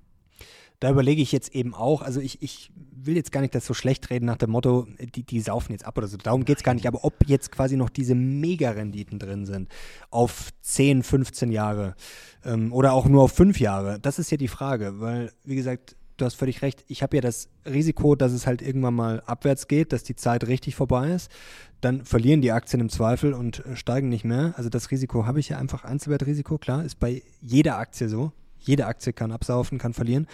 [0.81, 2.71] Da überlege ich jetzt eben auch, also ich, ich
[3.07, 5.85] will jetzt gar nicht das so schlecht reden nach dem Motto, die, die saufen jetzt
[5.85, 6.17] ab oder so.
[6.17, 6.87] Darum geht es gar nicht.
[6.87, 9.69] Aber ob jetzt quasi noch diese Mega-Renditen drin sind
[10.11, 11.95] auf 10, 15 Jahre
[12.45, 15.01] ähm, oder auch nur auf 5 Jahre, das ist ja die Frage.
[15.01, 16.85] Weil, wie gesagt, du hast völlig recht.
[16.89, 20.47] Ich habe ja das Risiko, dass es halt irgendwann mal abwärts geht, dass die Zeit
[20.47, 21.31] richtig vorbei ist.
[21.81, 24.55] Dann verlieren die Aktien im Zweifel und äh, steigen nicht mehr.
[24.57, 25.85] Also das Risiko habe ich ja einfach.
[25.85, 28.33] Einzelwertrisiko, klar, ist bei jeder Aktie so.
[28.61, 30.27] Jede Aktie kann absaufen, kann verlieren.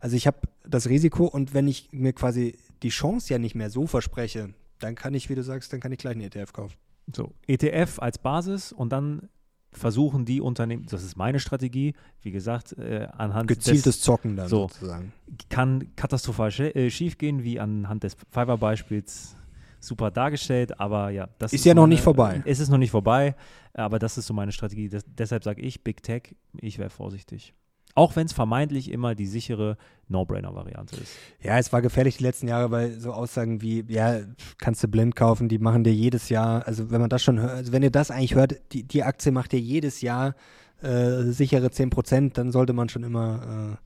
[0.00, 3.70] Also ich habe das Risiko und wenn ich mir quasi die Chance ja nicht mehr
[3.70, 6.74] so verspreche, dann kann ich, wie du sagst, dann kann ich gleich einen ETF kaufen.
[7.14, 9.28] So, ETF als Basis und dann
[9.72, 14.48] versuchen die Unternehmen, das ist meine Strategie, wie gesagt, äh, anhand Gezieltes des, Zocken dann
[14.48, 15.12] so, sozusagen.
[15.50, 19.34] kann katastrophal sch- äh, schiefgehen, wie anhand des Fiverr-Beispiels
[19.80, 22.42] super dargestellt, aber ja, das Ist ja noch meine, nicht vorbei.
[22.46, 23.34] Es ist noch nicht vorbei,
[23.74, 24.88] aber das ist so meine Strategie.
[24.88, 27.52] Das, deshalb sage ich, Big Tech, ich wäre vorsichtig.
[27.94, 29.76] Auch wenn es vermeintlich immer die sichere
[30.08, 31.12] No-Brainer-Variante ist.
[31.40, 34.20] Ja, es war gefährlich die letzten Jahre, weil so Aussagen wie, ja,
[34.58, 37.52] kannst du blind kaufen, die machen dir jedes Jahr, also wenn man das schon hört,
[37.52, 40.34] also wenn ihr das eigentlich hört, die, die Aktie macht dir jedes Jahr
[40.82, 43.78] äh, sichere 10%, dann sollte man schon immer,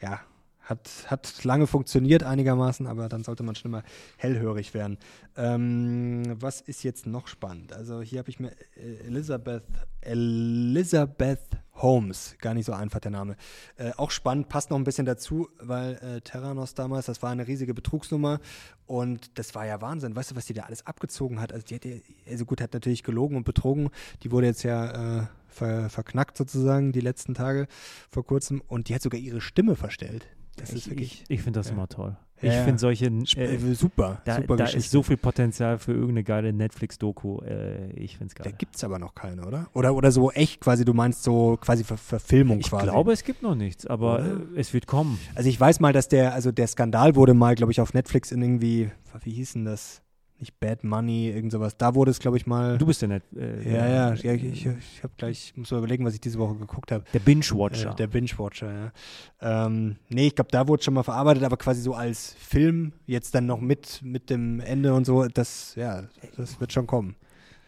[0.00, 0.20] äh, ja,
[0.68, 3.82] hat, hat lange funktioniert einigermaßen, aber dann sollte man schon immer
[4.18, 4.98] hellhörig werden.
[5.36, 7.72] Ähm, was ist jetzt noch spannend?
[7.72, 9.64] Also hier habe ich mir äh, Elizabeth,
[10.02, 11.40] Elizabeth
[11.74, 13.36] Holmes, gar nicht so einfach der Name.
[13.76, 17.46] Äh, auch spannend, passt noch ein bisschen dazu, weil äh, Terranos damals, das war eine
[17.46, 18.40] riesige Betrugsnummer
[18.86, 20.14] und das war ja Wahnsinn.
[20.14, 21.52] Weißt du, was die da alles abgezogen hat?
[21.52, 21.96] Also die hat ja,
[22.28, 23.88] also gut, hat natürlich gelogen und betrogen.
[24.22, 27.68] Die wurde jetzt ja äh, ver, verknackt sozusagen die letzten Tage
[28.10, 30.26] vor kurzem und die hat sogar ihre Stimme verstellt.
[30.60, 31.74] Das ist ich wirklich ich, ich finde das ja.
[31.74, 32.16] immer toll.
[32.40, 32.62] Ich ja.
[32.62, 36.52] finde solche, äh, äh, super, da, super da ist so viel Potenzial für irgendeine geile
[36.52, 37.40] Netflix-Doku.
[37.40, 38.54] Äh, ich finde es da geil.
[38.56, 39.66] gibt es aber noch keine, oder?
[39.74, 42.84] Oder, oder so echt quasi, du meinst so quasi Ver Verfilmung Ich quasi.
[42.84, 44.26] glaube, es gibt noch nichts, aber Oder?
[44.54, 45.18] äh, es wird kommen.
[45.34, 48.30] Also ich weiß mal, dass der, also der Skandal wurde mal, glaube ich, auf Netflix
[48.30, 48.90] in irgendwie,
[49.24, 50.02] wie hieß denn das?
[50.40, 51.76] Nicht Bad Money, irgend sowas.
[51.76, 52.78] Da wurde es, glaube ich, mal.
[52.78, 53.24] Du bist der Net.
[53.36, 56.38] Äh, ja, ja, ja, ich, ich, ich habe gleich, muss mal überlegen, was ich diese
[56.38, 57.04] Woche geguckt habe.
[57.12, 57.90] Der Binge-Watcher.
[57.90, 59.66] Äh, der Binge-Watcher, ja.
[59.66, 63.34] Ähm, nee, ich glaube, da wurde schon mal verarbeitet, aber quasi so als Film, jetzt
[63.34, 66.04] dann noch mit, mit dem Ende und so, das, ja,
[66.36, 67.16] das wird schon kommen.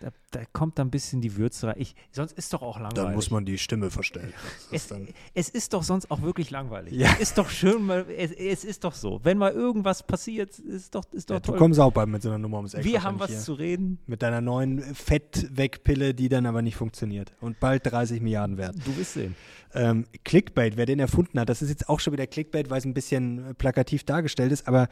[0.01, 1.77] Da, da kommt dann ein bisschen die Würze rein.
[1.79, 3.05] Ich, sonst ist doch auch langweilig.
[3.05, 4.33] Dann muss man die Stimme verstellen.
[4.73, 4.89] Es,
[5.35, 6.95] es ist doch sonst auch wirklich langweilig.
[6.95, 7.13] Ja.
[7.13, 9.21] Es ist doch schön, mal, es, es ist doch so.
[9.23, 11.59] Wenn mal irgendwas passiert, ist doch, ist doch ja, du toll.
[11.59, 12.85] kommst auch bald mit so einer Nummer ums Eck.
[12.85, 13.99] Wir haben was wahrscheinlich zu reden.
[14.01, 14.11] hier.
[14.11, 17.35] Mit deiner neuen Fettwegpille, die dann aber nicht funktioniert.
[17.41, 18.77] Und bald 30 Milliarden wert.
[18.85, 19.37] Du wirst sehen.
[19.75, 22.87] Ähm, Clickbait, wer den erfunden hat, das ist jetzt auch schon wieder Clickbait, weil es
[22.87, 24.89] ein bisschen äh, plakativ dargestellt ist, aber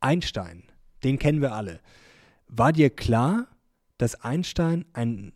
[0.00, 0.64] Einstein,
[1.02, 1.80] den kennen wir alle.
[2.46, 3.46] War dir klar,
[4.02, 5.32] dass Einstein ein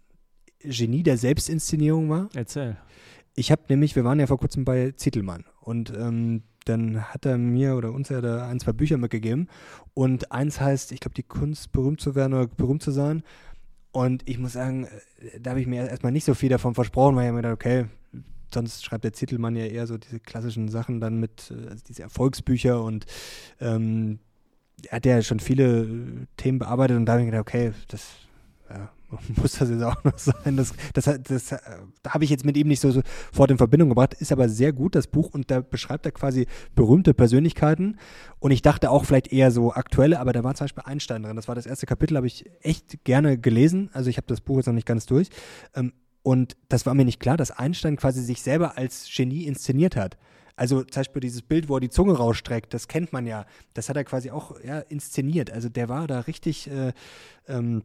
[0.61, 2.29] Genie der Selbstinszenierung war?
[2.35, 2.77] Erzähl.
[3.37, 7.39] Ich habe nämlich, wir waren ja vor kurzem bei Zittelmann und ähm, dann hat er
[7.39, 9.49] mir oder uns ja da ein, zwei Bücher mitgegeben
[9.95, 13.23] und eins heißt, ich glaube, die Kunst, berühmt zu werden oder berühmt zu sein.
[13.93, 17.15] Und ich muss sagen, äh, da habe ich mir erstmal nicht so viel davon versprochen,
[17.15, 17.87] weil ich mir gedacht, okay,
[18.53, 22.03] sonst schreibt der Zittelmann ja eher so diese klassischen Sachen dann mit, äh, also diese
[22.03, 23.07] Erfolgsbücher und
[23.61, 24.19] ähm,
[24.89, 27.73] er hat ja schon viele äh, Themen bearbeitet und da habe ich mir gedacht, okay,
[27.89, 28.26] das
[28.69, 28.91] ja,
[29.37, 30.57] muss das jetzt auch noch sein.
[30.57, 31.59] Das, das, das, äh,
[32.03, 34.73] da habe ich jetzt mit ihm nicht so sofort in Verbindung gebracht, ist aber sehr
[34.73, 37.99] gut, das Buch, und da beschreibt er quasi berühmte Persönlichkeiten.
[38.39, 41.37] Und ich dachte auch vielleicht eher so aktuelle, aber da war zum Beispiel Einstein drin.
[41.37, 43.91] Das war das erste Kapitel, habe ich echt gerne gelesen.
[43.93, 45.29] Also ich habe das Buch jetzt noch nicht ganz durch.
[45.75, 45.93] Ähm,
[46.23, 50.17] und das war mir nicht klar, dass Einstein quasi sich selber als Genie inszeniert hat.
[50.57, 53.45] Also zum Beispiel dieses Bild, wo er die Zunge rausstreckt, das kennt man ja.
[53.75, 55.51] Das hat er quasi auch ja, inszeniert.
[55.51, 56.95] Also der war da richtig, äh,
[57.47, 57.83] ähm,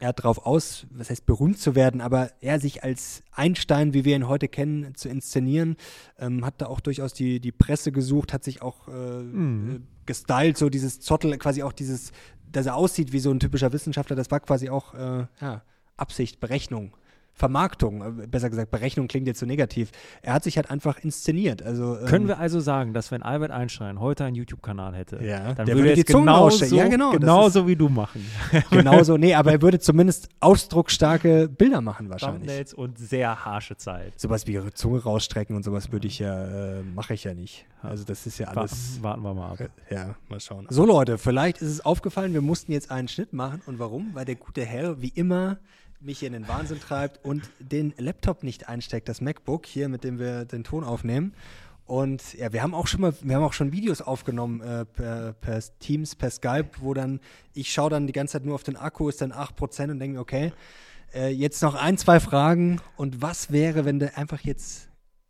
[0.00, 4.04] er hat darauf aus, was heißt berühmt zu werden, aber er sich als Einstein, wie
[4.04, 5.76] wir ihn heute kennen, zu inszenieren,
[6.18, 9.76] ähm, hat da auch durchaus die, die Presse gesucht, hat sich auch äh, Mhm.
[9.76, 12.12] äh, gestylt, so dieses Zottel, quasi auch dieses,
[12.50, 15.62] dass er aussieht wie so ein typischer Wissenschaftler, das war quasi auch äh, ja,
[15.96, 16.96] Absicht, Berechnung.
[17.38, 19.90] Vermarktung, äh, besser gesagt, Berechnung klingt jetzt so negativ.
[20.22, 21.62] Er hat sich halt einfach inszeniert.
[21.62, 25.54] Also, ähm, Können wir also sagen, dass wenn Albert Einstein heute einen YouTube-Kanal hätte, Ja,
[25.54, 26.76] dann würde er die es Zunge genauso, rausstrecken.
[26.76, 28.26] Ja, genau, genauso wie du machen.
[28.70, 32.40] genauso, nee, aber er würde zumindest ausdrucksstarke Bilder machen wahrscheinlich.
[32.48, 34.18] Thumbnails und sehr harsche Zeit.
[34.18, 37.66] Sowas wie ihre Zunge rausstrecken und sowas würde ich ja, äh, mache ich ja nicht.
[37.82, 38.98] Also das ist ja alles.
[39.02, 39.60] Warten wir mal ab.
[39.60, 40.66] Äh, Ja, mal schauen.
[40.68, 43.62] So Leute, vielleicht ist es aufgefallen, wir mussten jetzt einen Schnitt machen.
[43.66, 44.10] Und warum?
[44.14, 45.58] Weil der gute Herr, wie immer,
[46.00, 50.04] mich hier in den Wahnsinn treibt und den Laptop nicht einsteckt, das MacBook hier, mit
[50.04, 51.34] dem wir den Ton aufnehmen.
[51.86, 55.32] Und ja, wir haben auch schon mal, wir haben auch schon Videos aufgenommen äh, per,
[55.32, 57.18] per Teams, per Skype, wo dann,
[57.54, 60.16] ich schaue dann die ganze Zeit nur auf den Akku, ist dann 8% und denke
[60.16, 60.52] mir, okay,
[61.14, 62.80] äh, jetzt noch ein, zwei Fragen.
[62.96, 64.87] Und was wäre, wenn du einfach jetzt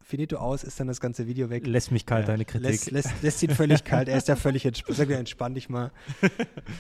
[0.09, 1.67] finito aus, ist dann das ganze Video weg.
[1.67, 2.71] Lässt mich kalt, ja, deine Kritik.
[2.71, 4.09] Lässt, lässt, lässt ihn völlig kalt.
[4.09, 4.97] Er ist ja völlig entspannt.
[4.97, 5.91] Sag mir, entspann dich mal.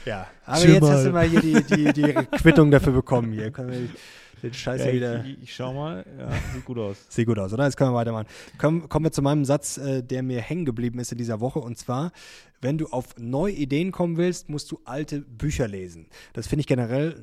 [0.04, 0.26] Ja.
[0.46, 0.74] Aber Schimmel.
[0.76, 3.32] jetzt hast du mal hier die, die, die Quittung dafür bekommen.
[3.32, 3.88] Hier können wir
[4.42, 5.24] den Scheiß ja, wieder.
[5.24, 6.04] Ich, ich, schau mal.
[6.18, 6.96] Ja, sieht gut aus.
[7.08, 7.64] Sieht gut aus, oder?
[7.64, 8.26] Jetzt können wir weitermachen.
[8.56, 11.58] Kommen, kommen wir zu meinem Satz, äh, der mir hängen geblieben ist in dieser Woche.
[11.58, 12.12] Und zwar,
[12.60, 16.06] wenn du auf neue Ideen kommen willst, musst du alte Bücher lesen.
[16.32, 17.16] Das finde ich generell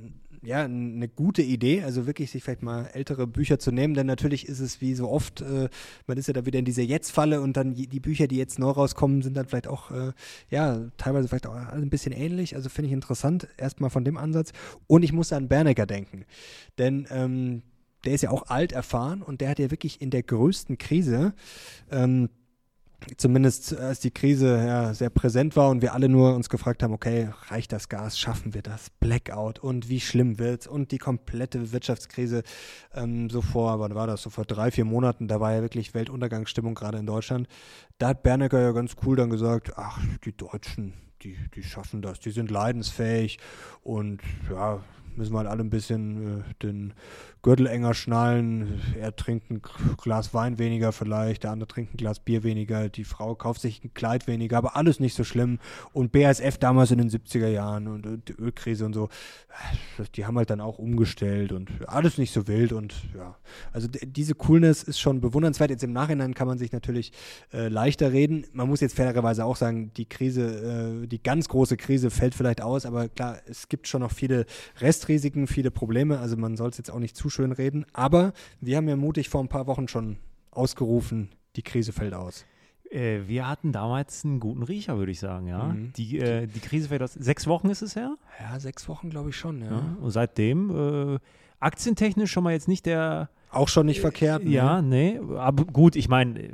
[0.46, 4.48] ja, eine gute Idee, also wirklich sich vielleicht mal ältere Bücher zu nehmen, denn natürlich
[4.48, 5.70] ist es wie so oft, äh,
[6.08, 8.70] man ist ja da wieder in dieser Jetzt-Falle und dann die Bücher, die jetzt neu
[8.70, 10.14] rauskommen, sind dann vielleicht auch, äh,
[10.50, 14.52] ja, teilweise vielleicht auch ein bisschen ähnlich, also finde ich interessant, erstmal von dem Ansatz.
[14.88, 16.26] Und ich muss an Bernecker denken,
[16.78, 17.64] denn ähm,
[18.06, 21.34] der ist ja auch alt erfahren und der hat ja wirklich in der größten Krise
[21.92, 22.30] ähm,
[23.18, 26.94] zumindest als die Krise ja, sehr präsent war und wir alle nur uns gefragt haben,
[26.94, 29.60] okay, reicht das Gas, schaffen wir das, Blackout.
[29.60, 30.68] Und wie schlimm wird's?
[30.68, 32.44] Und die komplette Wirtschaftskrise
[32.94, 35.94] ähm, so vor, wann war das, so vor drei, vier Monaten, da war ja wirklich
[35.94, 37.48] Weltuntergangsstimmung gerade in Deutschland.
[37.98, 42.20] Da hat Bernecker ja ganz cool dann gesagt, ach, die Deutschen, die, die schaffen das,
[42.20, 43.40] die sind leidensfähig
[43.82, 44.82] und ja,
[45.18, 46.94] müssen wir halt alle ein bisschen äh, den
[47.46, 48.82] Gürtel enger schnallen.
[49.00, 49.62] Er trinkt ein
[50.02, 53.84] Glas Wein weniger vielleicht, der andere trinkt ein Glas Bier weniger, die Frau kauft sich
[53.84, 55.60] ein Kleid weniger, aber alles nicht so schlimm.
[55.94, 59.10] Und BASF damals in den 70er Jahren und, und die Ölkrise und so,
[60.16, 63.36] die haben halt dann auch umgestellt und alles nicht so wild und ja.
[63.72, 65.70] Also diese Coolness ist schon bewundernswert.
[65.70, 67.12] Jetzt im Nachhinein kann man sich natürlich
[67.54, 68.48] äh, leichter reden.
[68.54, 72.62] Man muss jetzt fairerweise auch sagen, die Krise, äh, die ganz große Krise fällt vielleicht
[72.62, 74.48] aus, aber klar, es gibt schon noch viele
[74.80, 76.18] Restrisiken, viele Probleme.
[76.18, 77.86] Also man soll es jetzt auch nicht zu schön reden.
[77.94, 80.18] Aber wir haben ja mutig vor ein paar Wochen schon
[80.52, 82.46] ausgerufen, die Krise fällt aus.
[82.90, 85.66] Äh, wir hatten damals einen guten Riecher, würde ich sagen, ja.
[85.66, 85.94] Mhm.
[85.94, 87.14] Die, äh, die Krise fällt aus.
[87.14, 88.16] Sechs Wochen ist es her?
[88.40, 89.72] Ja, sechs Wochen, glaube ich schon, ja.
[89.72, 89.98] ja.
[90.02, 91.20] Und seitdem, äh,
[91.60, 93.30] aktientechnisch schon mal jetzt nicht der.
[93.52, 94.44] Auch schon nicht verkehrt.
[94.44, 94.52] Ne?
[94.52, 95.20] Ja, nee.
[95.38, 96.40] Aber gut, ich meine.
[96.40, 96.52] Äh,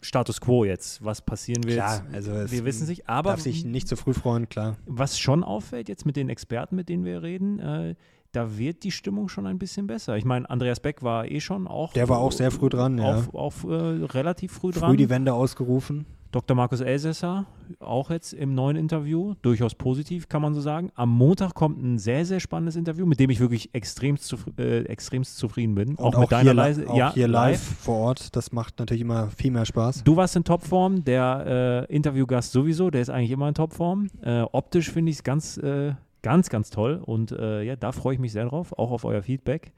[0.00, 1.76] Status quo jetzt, was passieren wird.
[1.76, 4.76] Klar, also wir wissen es nicht, aber darf sich nicht zu früh freuen, klar.
[4.84, 7.94] Was schon auffällt jetzt mit den Experten, mit denen wir reden, äh,
[8.34, 10.16] da wird die Stimmung schon ein bisschen besser.
[10.16, 11.92] Ich meine, Andreas Beck war eh schon auch.
[11.92, 13.16] Der war auch sehr früh dran, ja.
[13.16, 14.90] Auf, auf äh, relativ früh, früh dran.
[14.90, 16.06] Früh die Wende ausgerufen.
[16.34, 16.56] Dr.
[16.56, 17.46] Markus Elsässer,
[17.78, 20.90] auch jetzt im neuen Interview, durchaus positiv, kann man so sagen.
[20.96, 24.80] Am Montag kommt ein sehr, sehr spannendes Interview, mit dem ich wirklich extremst, zu, äh,
[24.86, 25.96] extremst zufrieden bin.
[25.96, 26.88] auch, auch mit deiner Leise.
[26.88, 30.02] Auch ja, hier live, live, vor Ort, das macht natürlich immer viel mehr Spaß.
[30.02, 34.08] Du warst in Topform, der äh, Interviewgast sowieso, der ist eigentlich immer in Topform.
[34.20, 35.92] Äh, optisch finde ich es ganz äh,
[36.24, 37.02] Ganz, ganz toll.
[37.04, 39.72] Und äh, ja, da freue ich mich sehr drauf, auch auf euer Feedback.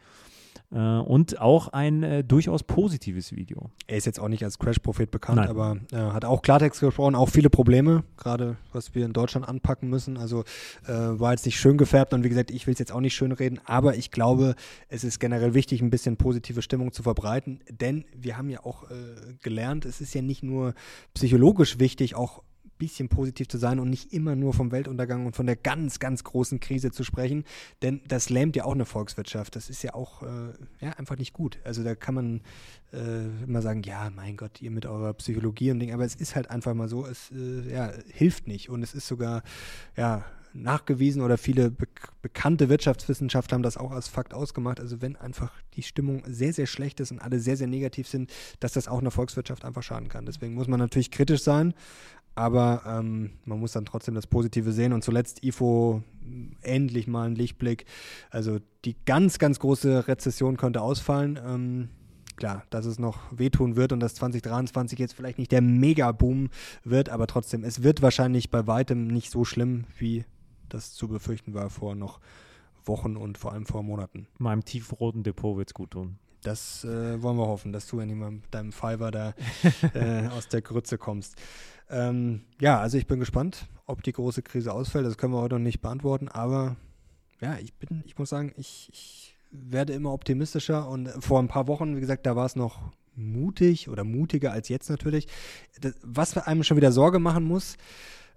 [0.70, 3.70] Äh, und auch ein äh, durchaus positives Video.
[3.88, 5.48] Er ist jetzt auch nicht als Crash-Prophet bekannt, Nein.
[5.48, 9.90] aber äh, hat auch Klartext gesprochen, auch viele Probleme, gerade was wir in Deutschland anpacken
[9.90, 10.16] müssen.
[10.18, 10.44] Also
[10.86, 13.16] äh, war jetzt nicht schön gefärbt und wie gesagt, ich will es jetzt auch nicht
[13.16, 14.54] schön reden, aber ich glaube,
[14.88, 18.88] es ist generell wichtig, ein bisschen positive Stimmung zu verbreiten, denn wir haben ja auch
[18.88, 18.94] äh,
[19.42, 20.74] gelernt, es ist ja nicht nur
[21.12, 22.42] psychologisch wichtig, auch
[22.78, 26.24] bisschen positiv zu sein und nicht immer nur vom Weltuntergang und von der ganz, ganz
[26.24, 27.44] großen Krise zu sprechen.
[27.82, 29.56] Denn das lähmt ja auch eine Volkswirtschaft.
[29.56, 31.58] Das ist ja auch äh, ja, einfach nicht gut.
[31.64, 32.40] Also da kann man
[32.92, 36.36] äh, immer sagen, ja, mein Gott, ihr mit eurer Psychologie und Ding, aber es ist
[36.36, 38.68] halt einfach mal so, es äh, ja, hilft nicht.
[38.68, 39.42] Und es ist sogar,
[39.96, 40.24] ja,
[40.56, 41.86] nachgewiesen oder viele be
[42.22, 44.80] bekannte Wirtschaftswissenschaftler haben das auch als Fakt ausgemacht.
[44.80, 48.32] Also wenn einfach die Stimmung sehr, sehr schlecht ist und alle sehr, sehr negativ sind,
[48.58, 50.26] dass das auch einer Volkswirtschaft einfach schaden kann.
[50.26, 51.72] Deswegen muss man natürlich kritisch sein,
[52.36, 54.92] aber ähm, man muss dann trotzdem das Positive sehen.
[54.92, 56.02] Und zuletzt IFO
[56.62, 57.86] endlich mal ein Lichtblick.
[58.30, 61.40] Also die ganz, ganz große Rezession könnte ausfallen.
[61.44, 61.88] Ähm,
[62.36, 66.50] klar, dass es noch wehtun wird und dass 2023 jetzt vielleicht nicht der Mega-Boom
[66.84, 70.24] wird, aber trotzdem, es wird wahrscheinlich bei weitem nicht so schlimm, wie
[70.68, 72.20] das zu befürchten war vor noch
[72.84, 74.28] Wochen und vor allem vor Monaten.
[74.38, 76.18] Meinem tiefroten Depot wird es gut tun.
[76.42, 79.34] Das äh, wollen wir hoffen, dass du mal mit deinem Fiverr da
[79.94, 81.34] äh, aus der Grütze kommst.
[81.90, 85.06] Ähm, ja, also ich bin gespannt, ob die große Krise ausfällt.
[85.06, 86.76] Das können wir heute noch nicht beantworten, aber
[87.40, 91.68] ja, ich bin, ich muss sagen, ich, ich werde immer optimistischer und vor ein paar
[91.68, 92.80] Wochen, wie gesagt, da war es noch
[93.14, 95.26] mutig oder mutiger als jetzt natürlich.
[95.80, 97.76] Das, was einem schon wieder Sorge machen muss,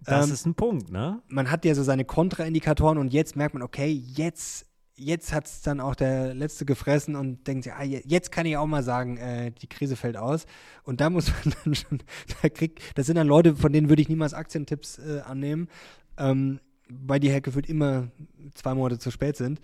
[0.03, 1.21] das ähm, ist ein Punkt, ne?
[1.27, 4.65] Man hat ja so seine Kontraindikatoren und jetzt merkt man, okay, jetzt
[4.99, 8.57] jetzt hat es dann auch der Letzte gefressen und denkt sich, ah, jetzt kann ich
[8.57, 10.45] auch mal sagen, äh, die Krise fällt aus.
[10.83, 11.99] Und da muss man dann schon,
[12.41, 15.69] da kriegt, das sind dann Leute, von denen würde ich niemals Aktientipps äh, annehmen,
[16.17, 18.11] ähm, weil die halt gefühlt immer
[18.53, 19.59] zwei Monate zu spät sind.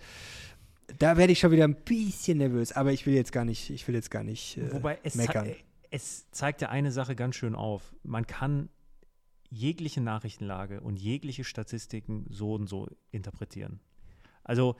[0.98, 3.86] Da werde ich schon wieder ein bisschen nervös, aber ich will jetzt gar nicht, ich
[3.88, 5.50] will jetzt gar nicht äh, Wobei es meckern.
[5.90, 7.94] Es zeigt ja eine Sache ganz schön auf.
[8.02, 8.68] Man kann
[9.50, 13.80] jegliche Nachrichtenlage und jegliche Statistiken so und so interpretieren.
[14.46, 14.76] Also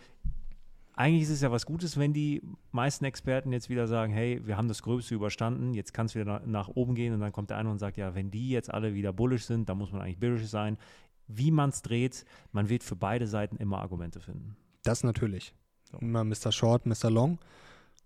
[0.96, 2.42] eigentlich ist es ja was Gutes, wenn die
[2.72, 6.24] meisten Experten jetzt wieder sagen, hey, wir haben das Gröbste überstanden, jetzt kann es wieder
[6.24, 8.72] nach, nach, oben gehen und dann kommt der eine und sagt, ja, wenn die jetzt
[8.72, 10.78] alle wieder bullish sind, dann muss man eigentlich bullish sein.
[11.28, 14.56] Wie man es dreht, man wird für beide Seiten immer Argumente finden.
[14.84, 15.54] Das natürlich.
[16.00, 16.50] Immer Mr.
[16.50, 17.10] Short, Mr.
[17.10, 17.38] Long.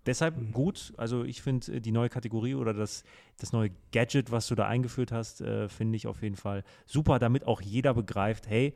[0.07, 0.53] Deshalb mhm.
[0.53, 0.93] gut.
[0.97, 3.05] Also ich finde äh, die neue Kategorie oder das,
[3.39, 7.19] das neue Gadget, was du da eingeführt hast, äh, finde ich auf jeden Fall super,
[7.19, 8.75] damit auch jeder begreift, hey,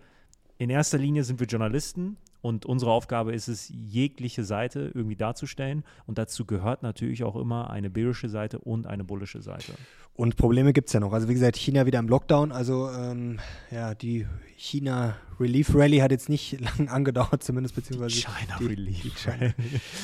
[0.58, 5.82] in erster Linie sind wir Journalisten und unsere Aufgabe ist es, jegliche Seite irgendwie darzustellen.
[6.06, 9.72] Und dazu gehört natürlich auch immer eine bärische Seite und eine bullische Seite.
[10.12, 11.12] Und Probleme gibt es ja noch.
[11.12, 12.52] Also wie gesagt, China wieder im Lockdown.
[12.52, 13.40] Also ähm,
[13.70, 14.26] ja, die
[14.56, 18.14] China Relief Rally hat jetzt nicht lang angedauert, zumindest beziehungsweise.
[18.14, 19.02] China die, Relief.
[19.02, 19.54] Die China.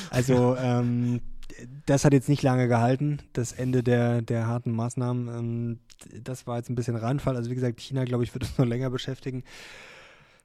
[0.09, 1.21] Also ähm,
[1.85, 5.27] das hat jetzt nicht lange gehalten, das Ende der, der harten Maßnahmen.
[5.27, 5.79] Ähm,
[6.23, 7.35] das war jetzt ein bisschen Reinfall.
[7.35, 9.43] Also wie gesagt, China, glaube ich, wird uns noch länger beschäftigen.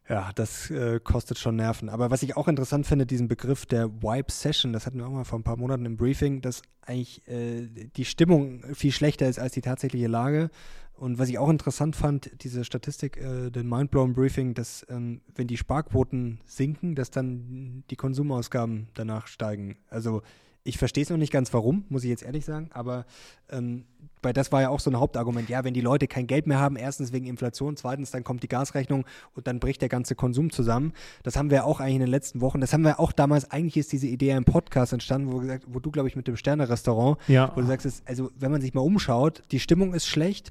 [0.09, 1.89] Ja, das äh, kostet schon Nerven.
[1.89, 5.13] Aber was ich auch interessant finde, diesen Begriff der Wipe Session, das hatten wir auch
[5.13, 9.41] mal vor ein paar Monaten im Briefing, dass eigentlich äh, die Stimmung viel schlechter ist
[9.41, 10.51] als die tatsächliche Lage.
[10.95, 15.49] Und was ich auch interessant fand, diese Statistik, äh, den Mindblown Briefing, dass ähm, wenn
[15.49, 19.77] die Sparquoten sinken, dass dann die Konsumausgaben danach steigen.
[19.91, 20.23] Also
[20.67, 23.07] ich verstehe es noch nicht ganz warum, muss ich jetzt ehrlich sagen, aber
[23.51, 23.85] ähm,
[24.23, 25.49] weil das war ja auch so ein Hauptargument.
[25.49, 28.49] Ja, wenn die Leute kein Geld mehr haben, erstens wegen Inflation, zweitens dann kommt die
[28.49, 29.05] Gasrechnung
[29.35, 30.93] und dann bricht der ganze Konsum zusammen.
[31.23, 32.61] Das haben wir auch eigentlich in den letzten Wochen.
[32.61, 33.51] Das haben wir auch damals.
[33.51, 36.37] Eigentlich ist diese Idee im Podcast entstanden, wo, gesagt, wo du, glaube ich, mit dem
[36.37, 37.53] Sterne-Restaurant, ja.
[37.55, 40.51] wo du sagst, also wenn man sich mal umschaut, die Stimmung ist schlecht,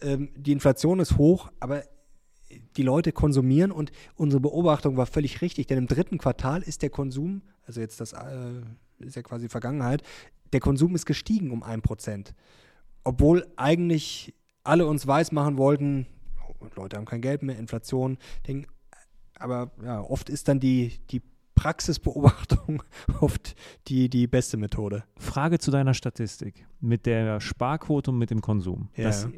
[0.00, 1.84] ähm, die Inflation ist hoch, aber
[2.76, 6.90] die Leute konsumieren und unsere Beobachtung war völlig richtig, denn im dritten Quartal ist der
[6.90, 8.62] Konsum, also jetzt das äh,
[9.02, 10.02] ist ja quasi Vergangenheit,
[10.52, 12.34] der Konsum ist gestiegen um ein Prozent.
[13.04, 14.34] Obwohl eigentlich
[14.64, 16.06] alle uns weiß machen wollten,
[16.48, 18.66] oh, Leute haben kein Geld mehr, Inflation, Ding.
[19.34, 21.22] aber ja, oft ist dann die, die
[21.54, 22.82] Praxisbeobachtung
[23.20, 23.54] oft
[23.88, 25.04] die, die beste Methode.
[25.16, 28.88] Frage zu deiner Statistik mit der Sparquote und mit dem Konsum.
[28.96, 29.04] Ja.
[29.04, 29.28] Das,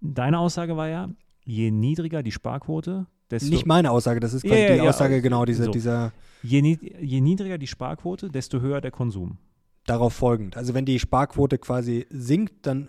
[0.00, 1.10] deine Aussage war ja,
[1.44, 3.48] je niedriger die Sparquote, desto.
[3.48, 5.70] Nicht meine Aussage, das ist quasi ja, die ja, Aussage genau diese, so.
[5.70, 6.12] dieser
[6.46, 9.38] Je, je niedriger die Sparquote, desto höher der Konsum.
[9.86, 10.56] darauf folgend.
[10.56, 12.88] Also wenn die Sparquote quasi sinkt, dann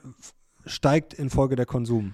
[0.65, 2.13] steigt in Folge der Konsum.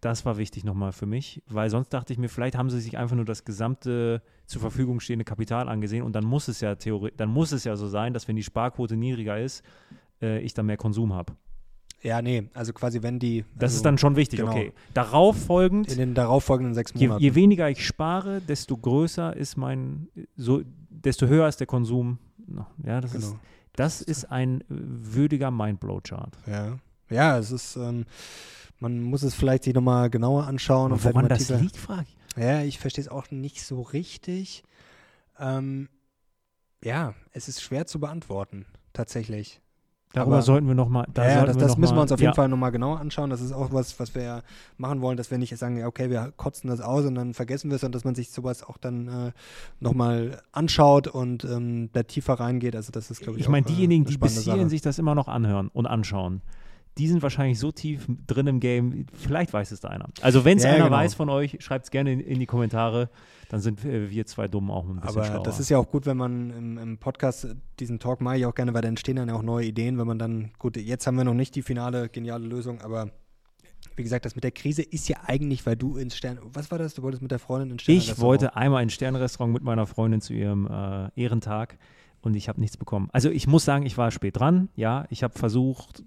[0.00, 2.98] Das war wichtig nochmal für mich, weil sonst dachte ich mir, vielleicht haben sie sich
[2.98, 7.12] einfach nur das gesamte zur Verfügung stehende Kapital angesehen und dann muss es ja Theorie,
[7.16, 9.62] dann muss es ja so sein, dass wenn die Sparquote niedriger ist,
[10.20, 11.32] äh, ich dann mehr Konsum habe.
[12.04, 14.52] Ja, nee, also quasi wenn die Das also ist dann schon wichtig, genau.
[14.52, 14.72] okay.
[14.92, 17.22] Darauf folgend, in den darauffolgenden sechs je, Monaten.
[17.24, 22.18] je weniger ich spare, desto größer ist mein, so, desto höher ist der Konsum.
[22.84, 23.40] Ja, das ist, genau.
[23.74, 26.36] das ist ein würdiger Mindblow-Chart.
[26.46, 26.78] Ja.
[27.08, 28.04] ja, es ist, ähm,
[28.80, 30.92] man muss es vielleicht sich nochmal genauer anschauen.
[30.92, 32.42] und Aber woran mal das tiefer- liegt, frage ich.
[32.42, 34.62] Ja, ich verstehe es auch nicht so richtig.
[35.38, 35.88] Ähm,
[36.82, 39.62] ja, es ist schwer zu beantworten, tatsächlich.
[40.14, 41.06] Darüber Aber- sollten wir nochmal.
[41.12, 43.30] Da ja, das, das müssen wir uns auf jeden ja, Fall nochmal genauer anschauen.
[43.30, 44.42] Das ist auch was, was wir ja
[44.78, 47.68] machen wollen, dass wir nicht sagen, ja, okay, wir kotzen das aus und dann vergessen
[47.68, 49.32] wir es, sondern dass man sich sowas auch dann äh,
[49.80, 52.76] nochmal anschaut und ähm, da tiefer reingeht.
[52.76, 55.16] Also das ist, glaube ich, Ich meine, äh, diejenigen, die bis hierhin sich das immer
[55.16, 56.42] noch anhören und anschauen,
[56.96, 60.06] die sind wahrscheinlich so tief drin im Game, vielleicht weiß es da einer.
[60.20, 60.96] Also wenn es Ja, einer genau.
[60.96, 63.10] weiß von euch, schreibt es gerne in, in die Kommentare,
[63.54, 65.42] dann sind äh, wir zwei Dummen auch ein bisschen Aber schlauer.
[65.44, 67.46] das ist ja auch gut, wenn man im, im Podcast
[67.78, 70.08] diesen Talk mache ich auch gerne, weil da entstehen dann ja auch neue Ideen, wenn
[70.08, 73.12] man dann, gut, jetzt haben wir noch nicht die finale geniale Lösung, aber
[73.94, 76.78] wie gesagt, das mit der Krise ist ja eigentlich, weil du ins Stern, was war
[76.78, 76.94] das?
[76.94, 77.96] Du wolltest mit der Freundin ins Stern.
[77.96, 81.78] ich wollte einmal ein Sternrestaurant mit meiner Freundin zu ihrem äh, Ehrentag
[82.22, 83.08] und ich habe nichts bekommen.
[83.12, 84.68] Also ich muss sagen, ich war spät dran.
[84.74, 86.02] Ja, ich habe versucht,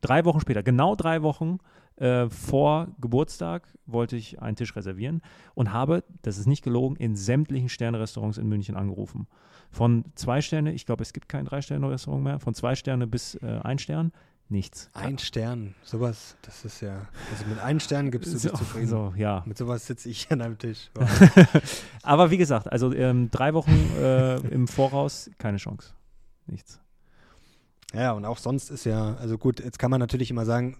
[0.00, 1.58] drei Wochen später, genau drei Wochen
[1.96, 5.22] äh, vor Geburtstag, wollte ich einen Tisch reservieren
[5.54, 9.26] und habe, das ist nicht gelogen, in sämtlichen Sternrestaurants in München angerufen.
[9.70, 13.60] Von zwei Sterne, ich glaube, es gibt kein Drei-Sterne-Restaurant mehr, von zwei Sterne bis äh,
[13.62, 14.12] ein Stern,
[14.48, 14.90] nichts.
[14.92, 18.86] Ein Stern, sowas, das ist ja, also mit einem Stern gibst du dich So, zufrieden.
[18.88, 19.42] so, ja.
[19.46, 20.90] Mit sowas sitze ich an einem Tisch.
[20.94, 21.88] Wow.
[22.02, 25.92] Aber wie gesagt, also ähm, drei Wochen äh, im Voraus, keine Chance.
[26.46, 26.78] Nichts.
[27.94, 30.76] Ja, und auch sonst ist ja, also gut, jetzt kann man natürlich immer sagen,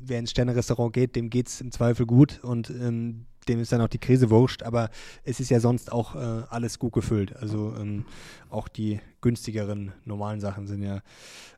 [0.00, 3.80] wer ins Sterne-Restaurant geht, dem geht es im Zweifel gut und ähm, dem ist dann
[3.80, 4.90] auch die Krise wurscht, aber
[5.24, 7.36] es ist ja sonst auch äh, alles gut gefüllt.
[7.36, 8.04] Also ähm,
[8.50, 11.00] auch die günstigeren normalen Sachen sind ja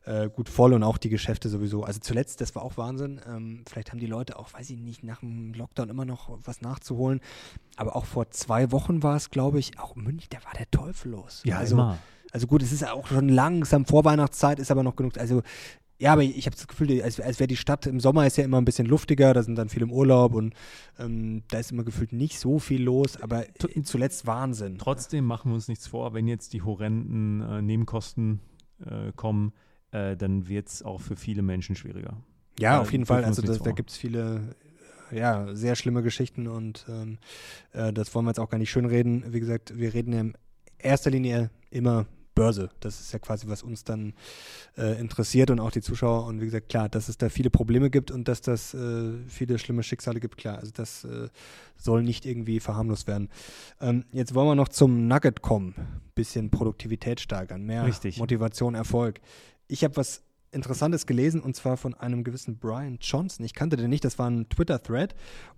[0.05, 1.83] äh, gut voll und auch die Geschäfte sowieso.
[1.83, 3.21] Also zuletzt, das war auch Wahnsinn.
[3.27, 6.61] Ähm, vielleicht haben die Leute auch, weiß ich nicht, nach dem Lockdown immer noch was
[6.61, 7.21] nachzuholen.
[7.75, 11.11] Aber auch vor zwei Wochen war es, glaube ich, auch München, da war der Teufel
[11.11, 11.41] los.
[11.57, 11.97] also, immer.
[12.31, 15.17] also gut, es ist ja auch schon langsam Vorweihnachtszeit, ist aber noch genug.
[15.17, 15.41] Also
[15.99, 18.45] Ja, aber ich habe das Gefühl, als, als wäre die Stadt im Sommer ist ja
[18.45, 20.53] immer ein bisschen luftiger, da sind dann viele im Urlaub und
[20.97, 23.43] ähm, da ist immer gefühlt nicht so viel los, aber
[23.83, 24.77] zuletzt Wahnsinn.
[24.77, 28.39] Trotzdem machen wir uns nichts vor, wenn jetzt die horrenden äh, Nebenkosten
[28.85, 29.51] äh, kommen,
[29.91, 32.15] äh, dann wird es auch für viele Menschen schwieriger.
[32.57, 33.25] Ja, auf jeden Fall.
[33.25, 34.55] Also das, da gibt es viele
[35.11, 37.17] ja, sehr schlimme Geschichten und ähm,
[37.73, 39.25] äh, das wollen wir jetzt auch gar nicht schönreden.
[39.33, 40.33] Wie gesagt, wir reden in
[40.77, 42.05] erster Linie immer
[42.39, 42.69] Börse.
[42.79, 44.13] Das ist ja quasi, was uns dann
[44.77, 46.25] äh, interessiert und auch die Zuschauer.
[46.25, 49.59] Und wie gesagt, klar, dass es da viele Probleme gibt und dass das äh, viele
[49.59, 50.57] schlimme Schicksale gibt, klar.
[50.57, 51.27] Also das äh,
[51.75, 53.27] soll nicht irgendwie verharmlost werden.
[53.81, 55.75] Ähm, jetzt wollen wir noch zum Nugget kommen.
[56.15, 58.19] Bisschen Produktivität steigern, mehr Richtig.
[58.19, 59.19] Motivation, Erfolg.
[59.67, 63.45] Ich habe was Interessantes gelesen und zwar von einem gewissen Brian Johnson.
[63.45, 65.15] Ich kannte den nicht, das war ein Twitter-Thread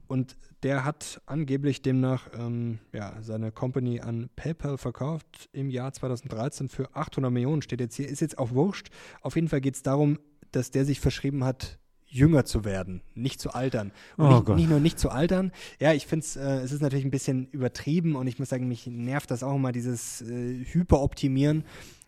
[0.07, 6.69] und der hat angeblich demnach ähm, ja, seine Company an PayPal verkauft im Jahr 2013
[6.69, 8.09] für 800 Millionen, steht jetzt hier.
[8.09, 8.89] Ist jetzt auch wurscht.
[9.21, 10.19] Auf jeden Fall geht es darum,
[10.51, 11.79] dass der sich verschrieben hat,
[12.11, 13.93] jünger zu werden, nicht zu altern.
[14.17, 15.53] Und oh nicht, nicht, nur nicht zu altern.
[15.79, 18.67] Ja, ich finde es, äh, es ist natürlich ein bisschen übertrieben und ich muss sagen,
[18.67, 21.63] mich nervt das auch immer, dieses äh, Hyperoptimieren.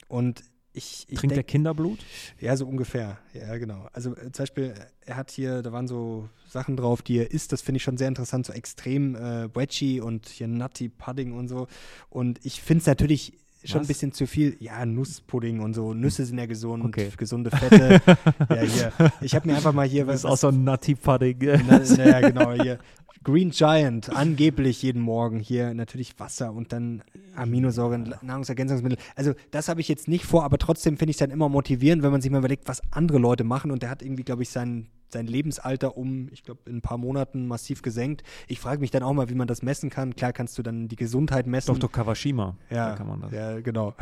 [0.09, 0.43] Und
[0.73, 1.99] ich, ich Trinkt denk, der Kinderblut?
[2.39, 3.19] Ja, so ungefähr.
[3.33, 3.87] Ja, genau.
[3.93, 4.73] Also äh, zum Beispiel,
[5.05, 7.97] er hat hier, da waren so Sachen drauf, die er isst, das finde ich schon
[7.97, 11.67] sehr interessant, so extrem äh, wedgy und hier Nutty Pudding und so.
[12.09, 13.85] Und ich finde es natürlich schon Was?
[13.85, 14.57] ein bisschen zu viel.
[14.59, 15.93] Ja, Nusspudding und so.
[15.93, 17.09] Nüsse sind ja gesund, okay.
[17.15, 18.01] gesunde Fette.
[18.49, 18.93] ja, hier.
[19.21, 20.21] Ich habe mir einfach mal hier was.
[20.21, 21.37] Das ist auch so ein Nutty Pudding.
[21.39, 21.61] Naja,
[21.97, 22.51] na, genau.
[22.53, 22.79] Hier.
[23.23, 27.03] Green Giant, angeblich jeden Morgen hier natürlich Wasser und dann
[27.35, 28.97] Aminosäuren, Nahrungsergänzungsmittel.
[29.15, 32.03] Also das habe ich jetzt nicht vor, aber trotzdem finde ich es dann immer motivierend,
[32.03, 34.49] wenn man sich mal überlegt, was andere Leute machen und der hat irgendwie, glaube ich,
[34.49, 38.23] sein, sein Lebensalter um, ich glaube, in ein paar Monaten massiv gesenkt.
[38.47, 40.15] Ich frage mich dann auch mal, wie man das messen kann.
[40.15, 41.73] Klar kannst du dann die Gesundheit messen.
[41.73, 41.91] Dr.
[41.91, 43.31] Kawashima, ja, da kann man das.
[43.31, 43.93] Ja, genau.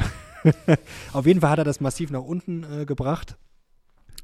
[1.13, 3.38] Auf jeden Fall hat er das massiv nach unten äh, gebracht.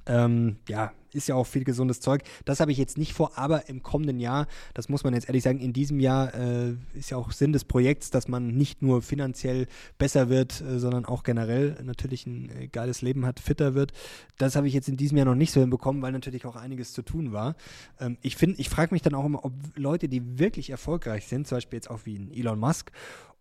[0.07, 2.23] Ähm, ja, ist ja auch viel gesundes Zeug.
[2.45, 5.43] Das habe ich jetzt nicht vor, aber im kommenden Jahr, das muss man jetzt ehrlich
[5.43, 9.01] sagen, in diesem Jahr äh, ist ja auch Sinn des Projekts, dass man nicht nur
[9.01, 13.91] finanziell besser wird, äh, sondern auch generell natürlich ein äh, geiles Leben hat, fitter wird.
[14.37, 16.93] Das habe ich jetzt in diesem Jahr noch nicht so hinbekommen, weil natürlich auch einiges
[16.93, 17.55] zu tun war.
[17.99, 21.47] Ähm, ich finde, ich frage mich dann auch immer, ob Leute, die wirklich erfolgreich sind,
[21.47, 22.91] zum Beispiel jetzt auch wie ein Elon Musk,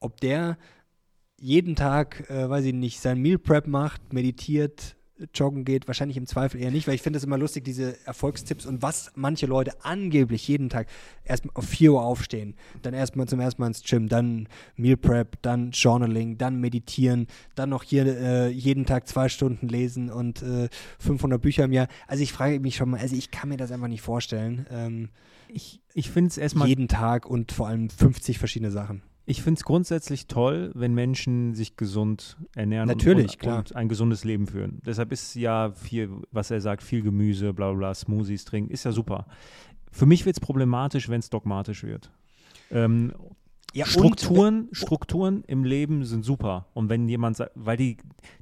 [0.01, 0.57] ob der
[1.39, 4.96] jeden Tag, äh, weiß ich nicht, sein Meal Prep macht, meditiert,
[5.35, 8.67] joggen geht, wahrscheinlich im Zweifel eher nicht, weil ich finde es immer lustig, diese Erfolgstipps
[8.67, 10.89] und was manche Leute angeblich jeden Tag
[11.25, 15.41] erst auf 4 Uhr aufstehen, dann erstmal zum ersten Mal ins Gym, dann Meal Prep,
[15.43, 20.69] dann Journaling, dann meditieren, dann noch hier äh, jeden Tag zwei Stunden lesen und äh,
[20.99, 21.89] 500 Bücher im Jahr.
[22.07, 24.67] Also ich frage mich schon mal, also ich kann mir das einfach nicht vorstellen.
[24.71, 25.09] Ähm,
[25.49, 26.69] ich ich finde es erstmal.
[26.69, 29.03] Jeden Tag und vor allem 50 verschiedene Sachen.
[29.29, 33.89] Ich finde es grundsätzlich toll, wenn Menschen sich gesund ernähren Natürlich, und, und, und, ein
[33.89, 34.81] gesundes Leben führen.
[34.87, 38.93] Deshalb ist ja viel, was er sagt, viel Gemüse, bla bla, Smoothies trinken, ist ja
[38.93, 39.27] super.
[39.91, 42.13] Für mich wird es problematisch, wenn es dogmatisch wird.
[42.71, 43.13] Ähm,
[43.77, 46.67] ja, Strukturen, Strukturen im Leben sind super.
[46.73, 47.99] Und wenn jemand sagt, weil die,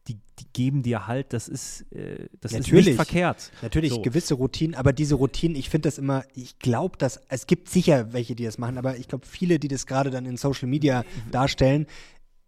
[0.06, 3.50] die, die geben dir halt, das ist, äh, das ist nicht verkehrt.
[3.60, 4.02] Natürlich, so.
[4.02, 8.12] gewisse Routinen, aber diese Routinen, ich finde das immer, ich glaube, dass, es gibt sicher
[8.12, 11.04] welche, die das machen, aber ich glaube, viele, die das gerade dann in Social Media
[11.32, 11.86] darstellen,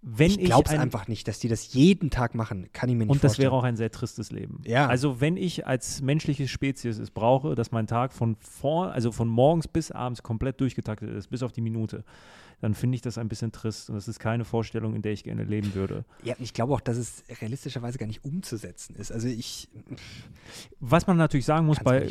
[0.02, 2.68] wenn ich glaube es einfach nicht, dass die das jeden Tag machen.
[2.72, 3.20] Kann ich mir nicht und vorstellen.
[3.20, 4.60] Und das wäre auch ein sehr tristes Leben.
[4.64, 4.86] Ja.
[4.86, 9.28] Also wenn ich als menschliche Spezies es brauche, dass mein Tag von vor, also von
[9.28, 12.04] morgens bis abends komplett durchgetaktet ist, bis auf die Minute,
[12.60, 13.90] dann finde ich das ein bisschen trist.
[13.90, 16.04] Und das ist keine Vorstellung, in der ich gerne leben würde.
[16.22, 19.12] Ja, ich glaube auch, dass es realistischerweise gar nicht umzusetzen ist.
[19.12, 19.68] Also ich.
[20.80, 22.08] Was man natürlich sagen muss, bei,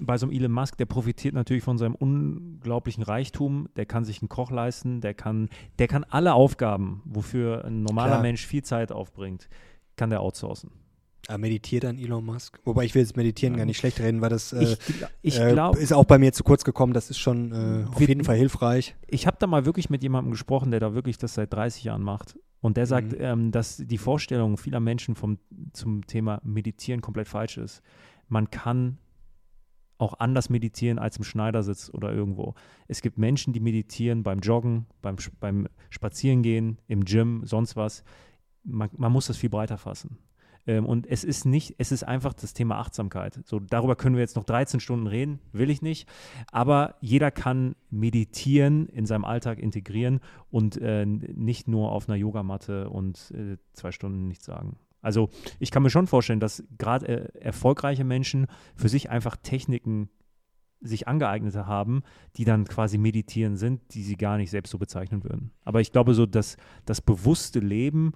[0.00, 4.20] bei so einem Elon Musk, der profitiert natürlich von seinem unglaublichen Reichtum, der kann sich
[4.20, 5.48] einen Koch leisten, der kann,
[5.78, 8.22] der kann alle Aufgaben, wofür ein normaler Klar.
[8.22, 9.48] Mensch viel Zeit aufbringt,
[9.96, 10.70] kann der outsourcen.
[11.26, 12.58] Ah, meditiert dann Elon Musk?
[12.64, 13.58] Wobei ich will jetzt meditieren ja.
[13.58, 14.78] gar nicht schlecht reden, weil das äh, ich,
[15.20, 16.94] ich äh, glaub, ist auch bei mir zu kurz gekommen.
[16.94, 18.94] Das ist schon äh, auf jeden Fall hilfreich.
[19.06, 22.02] Ich habe da mal wirklich mit jemandem gesprochen, der da wirklich das seit 30 Jahren
[22.02, 22.38] macht.
[22.60, 23.18] Und der sagt, mhm.
[23.20, 25.38] ähm, dass die Vorstellung vieler Menschen vom,
[25.74, 27.82] zum Thema Meditieren komplett falsch ist.
[28.28, 28.96] Man kann
[29.98, 32.54] auch anders meditieren als im Schneidersitz oder irgendwo.
[32.86, 38.04] Es gibt Menschen, die meditieren beim Joggen, beim, beim Spazierengehen, im Gym, sonst was.
[38.64, 40.18] Man, man muss das viel breiter fassen.
[40.68, 43.40] Ähm, und es ist nicht, es ist einfach das Thema Achtsamkeit.
[43.44, 46.08] So, darüber können wir jetzt noch 13 Stunden reden, will ich nicht.
[46.52, 50.20] Aber jeder kann meditieren, in seinem Alltag integrieren
[50.50, 54.76] und äh, nicht nur auf einer Yogamatte und äh, zwei Stunden nichts sagen.
[55.00, 60.08] Also ich kann mir schon vorstellen, dass gerade äh, erfolgreiche Menschen für sich einfach Techniken
[60.80, 62.02] sich angeeignet haben,
[62.36, 65.50] die dann quasi meditieren sind, die sie gar nicht selbst so bezeichnen würden.
[65.64, 68.12] Aber ich glaube, so dass das bewusste Leben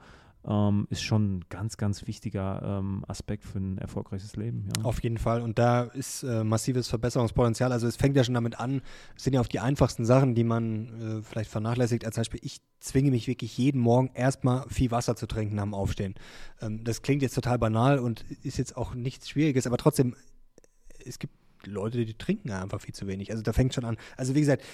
[0.49, 4.69] ähm, ist schon ein ganz, ganz wichtiger ähm, Aspekt für ein erfolgreiches Leben.
[4.77, 4.85] Ja.
[4.85, 5.41] Auf jeden Fall.
[5.41, 7.73] Und da ist äh, massives Verbesserungspotenzial.
[7.73, 8.83] Also es fängt ja schon damit an,
[9.17, 12.05] es sind ja auch die einfachsten Sachen, die man äh, vielleicht vernachlässigt.
[12.05, 16.15] Als Beispiel, ich zwinge mich wirklich jeden Morgen erstmal viel Wasser zu trinken dem Aufstehen.
[16.61, 20.17] Ähm, das klingt jetzt total banal und ist jetzt auch nichts Schwieriges, aber trotzdem,
[21.05, 21.35] es gibt
[21.65, 23.31] Leute, die trinken einfach viel zu wenig.
[23.31, 23.97] Also da fängt schon an.
[24.17, 24.65] Also wie gesagt,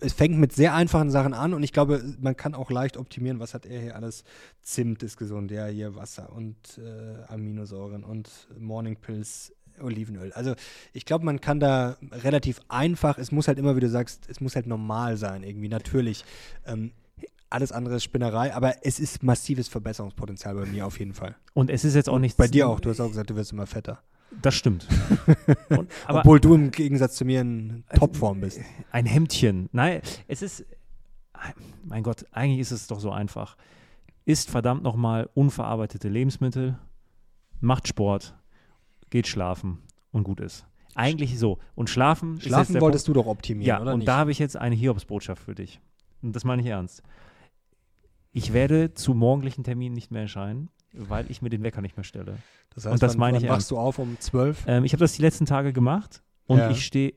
[0.00, 3.40] es fängt mit sehr einfachen Sachen an und ich glaube, man kann auch leicht optimieren,
[3.40, 4.24] was hat er hier alles.
[4.62, 10.32] Zimt ist gesund, ja, hier Wasser und äh, Aminosäuren und Morning Pills, Olivenöl.
[10.32, 10.54] Also
[10.92, 14.40] ich glaube, man kann da relativ einfach, es muss halt immer, wie du sagst, es
[14.40, 16.24] muss halt normal sein, irgendwie natürlich.
[16.66, 16.92] Ähm,
[17.50, 21.34] alles andere ist Spinnerei, aber es ist massives Verbesserungspotenzial bei mir auf jeden Fall.
[21.54, 22.36] Und es ist jetzt auch nichts.
[22.36, 24.02] Bei dir auch, du hast auch gesagt, du wirst immer fetter.
[24.42, 24.86] Das stimmt.
[25.70, 28.60] Und, Obwohl du im Gegensatz zu mir in Topform bist.
[28.90, 29.68] Ein Hemdchen.
[29.72, 30.64] Nein, es ist,
[31.84, 33.56] mein Gott, eigentlich ist es doch so einfach.
[34.24, 36.78] Isst verdammt nochmal unverarbeitete Lebensmittel,
[37.60, 38.34] macht Sport,
[39.10, 39.78] geht schlafen
[40.12, 40.66] und gut ist.
[40.94, 41.58] Eigentlich so.
[41.74, 42.40] Und schlafen.
[42.40, 43.16] Schlafen wolltest Punkt.
[43.16, 43.92] du doch optimieren, ja, oder?
[43.92, 44.08] Und nicht?
[44.08, 45.80] da habe ich jetzt eine Hiobsbotschaft für dich.
[46.22, 47.02] Und das meine ich ernst.
[48.32, 52.04] Ich werde zu morgendlichen Terminen nicht mehr erscheinen weil ich mir den Wecker nicht mehr
[52.04, 52.38] stelle.
[52.74, 54.64] Das heißt, und das wann, meine ich wann wachst du auf um 12?
[54.66, 56.70] Ähm, ich habe das die letzten Tage gemacht und ja.
[56.70, 57.14] ich stehe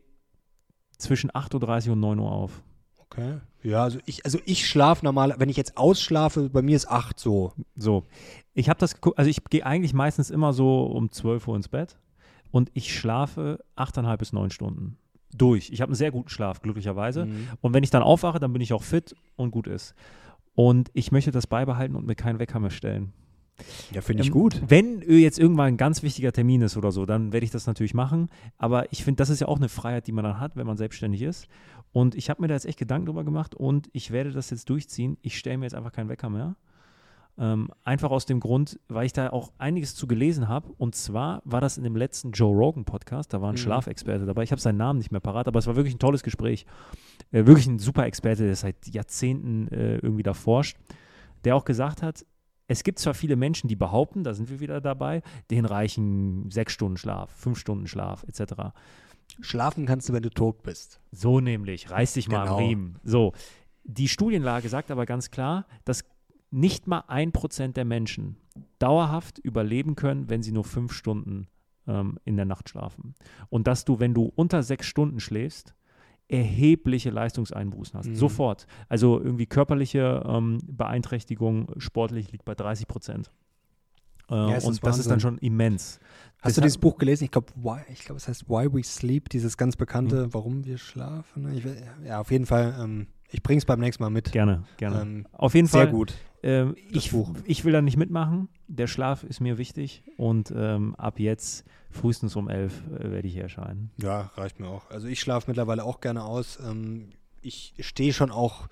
[0.98, 2.62] zwischen 8.30 Uhr und 9 Uhr auf.
[2.98, 3.40] Okay.
[3.64, 7.20] Ja, also ich, also ich schlafe normal, wenn ich jetzt ausschlafe, bei mir ist 8
[7.20, 7.54] so.
[7.76, 8.04] So.
[8.54, 11.68] Ich habe das geguckt, also ich gehe eigentlich meistens immer so um 12 Uhr ins
[11.68, 11.98] Bett
[12.52, 14.98] und ich schlafe 8,5 bis 9 Stunden
[15.34, 15.70] durch.
[15.72, 17.26] Ich habe einen sehr guten Schlaf, glücklicherweise.
[17.26, 17.50] Mhm.
[17.62, 19.96] Und wenn ich dann aufwache, dann bin ich auch fit und gut ist.
[20.54, 23.14] Und ich möchte das beibehalten und mir keinen Wecker mehr stellen.
[23.92, 24.62] Ja, finde ich ähm, gut.
[24.68, 27.94] Wenn jetzt irgendwann ein ganz wichtiger Termin ist oder so, dann werde ich das natürlich
[27.94, 28.30] machen.
[28.58, 30.78] Aber ich finde, das ist ja auch eine Freiheit, die man dann hat, wenn man
[30.78, 31.48] selbstständig ist.
[31.92, 34.70] Und ich habe mir da jetzt echt Gedanken drüber gemacht und ich werde das jetzt
[34.70, 35.18] durchziehen.
[35.22, 36.56] Ich stelle mir jetzt einfach keinen Wecker mehr.
[37.38, 40.72] Ähm, einfach aus dem Grund, weil ich da auch einiges zu gelesen habe.
[40.78, 43.34] Und zwar war das in dem letzten Joe Rogan Podcast.
[43.34, 43.60] Da war ein mhm.
[43.60, 44.44] Schlafexperte dabei.
[44.44, 46.66] Ich habe seinen Namen nicht mehr parat, aber es war wirklich ein tolles Gespräch.
[47.32, 50.78] Äh, wirklich ein super Experte, der seit Jahrzehnten äh, irgendwie da forscht.
[51.44, 52.26] Der auch gesagt hat,
[52.72, 56.72] es gibt zwar viele Menschen, die behaupten, da sind wir wieder dabei, denen reichen sechs
[56.72, 58.72] Stunden Schlaf, fünf Stunden Schlaf etc.
[59.42, 61.02] Schlafen kannst du, wenn du tot bist.
[61.12, 62.58] So nämlich, reiß dich mal genau.
[62.58, 63.00] am Riemen.
[63.04, 63.34] So,
[63.84, 66.06] die Studienlage sagt aber ganz klar, dass
[66.50, 68.38] nicht mal ein Prozent der Menschen
[68.80, 71.50] dauerhaft überleben können, wenn sie nur fünf Stunden
[71.88, 73.16] ähm, in der Nacht schlafen.
[73.50, 75.76] Und dass du, wenn du unter sechs Stunden schläfst,
[76.32, 78.08] erhebliche Leistungseinbußen hast.
[78.08, 78.16] Mhm.
[78.16, 78.66] Sofort.
[78.88, 83.32] Also irgendwie körperliche ähm, Beeinträchtigung sportlich liegt bei 30 Prozent.
[84.30, 86.00] Äh, ja, und das, das ist dann schon immens.
[86.38, 87.26] Hast das du dieses Buch gelesen?
[87.26, 87.52] Ich glaube,
[87.90, 90.34] ich glaube, es heißt Why We Sleep, dieses ganz bekannte, mhm.
[90.34, 91.52] warum wir schlafen.
[91.54, 91.66] Ich,
[92.06, 92.76] ja, auf jeden Fall.
[92.80, 94.32] Ähm, ich bringe es beim nächsten Mal mit.
[94.32, 95.02] Gerne, gerne.
[95.02, 95.88] Ähm, auf jeden sehr Fall.
[95.88, 96.14] Sehr gut.
[96.44, 97.14] Ähm, ich,
[97.46, 98.50] ich will da nicht mitmachen.
[98.68, 103.34] Der Schlaf ist mir wichtig und ähm, ab jetzt frühestens um elf äh, werde ich
[103.34, 103.92] hier erscheinen.
[103.98, 104.90] Ja, reicht mir auch.
[104.90, 106.60] Also ich schlafe mittlerweile auch gerne aus.
[106.60, 107.10] Ähm,
[107.42, 108.68] ich stehe schon auch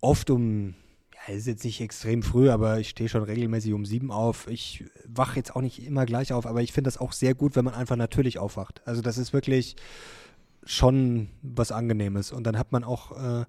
[0.00, 0.74] oft um,
[1.14, 4.46] ja, ist jetzt nicht extrem früh, aber ich stehe schon regelmäßig um sieben auf.
[4.48, 7.56] Ich wache jetzt auch nicht immer gleich auf, aber ich finde das auch sehr gut,
[7.56, 8.82] wenn man einfach natürlich aufwacht.
[8.86, 9.76] Also das ist wirklich
[10.64, 12.32] schon was Angenehmes.
[12.32, 13.44] Und dann hat man auch äh,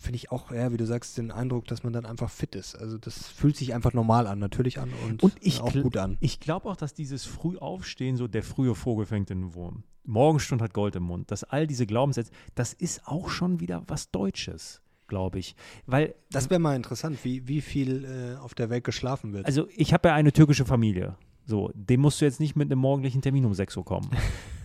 [0.00, 2.74] finde ich auch, ja, wie du sagst, den Eindruck, dass man dann einfach fit ist.
[2.74, 6.16] Also das fühlt sich einfach normal an, natürlich an und, und ich auch gut an.
[6.20, 9.84] Ich glaube auch, dass dieses Frühaufstehen, so der frühe Vogel fängt den Wurm.
[10.04, 11.30] Morgenstund hat Gold im Mund.
[11.30, 15.56] Dass all diese Glaubenssätze, das ist auch schon wieder was Deutsches glaube ich.
[15.86, 19.44] Weil, das wäre mal interessant, wie, wie viel äh, auf der Welt geschlafen wird.
[19.44, 21.16] Also ich habe ja eine türkische Familie.
[21.44, 24.08] So, dem musst du jetzt nicht mit einem morgendlichen Termin um 6 Uhr kommen.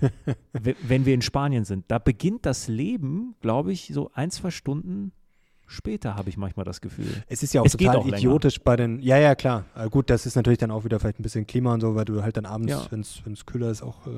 [0.54, 5.12] Wenn wir in Spanien sind, da beginnt das Leben, glaube ich, so ein, zwei Stunden
[5.68, 7.24] später, habe ich manchmal das Gefühl.
[7.28, 9.66] Es ist ja auch es total auch idiotisch bei den, ja, ja, klar.
[9.76, 12.06] Äh, gut, das ist natürlich dann auch wieder vielleicht ein bisschen Klima und so, weil
[12.06, 12.86] du halt dann abends, ja.
[12.90, 14.12] wenn es kühler ist, auch äh,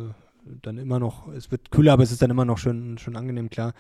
[0.62, 3.50] dann immer noch, es wird kühler, aber es ist dann immer noch schön, schön angenehm,
[3.50, 3.74] klar.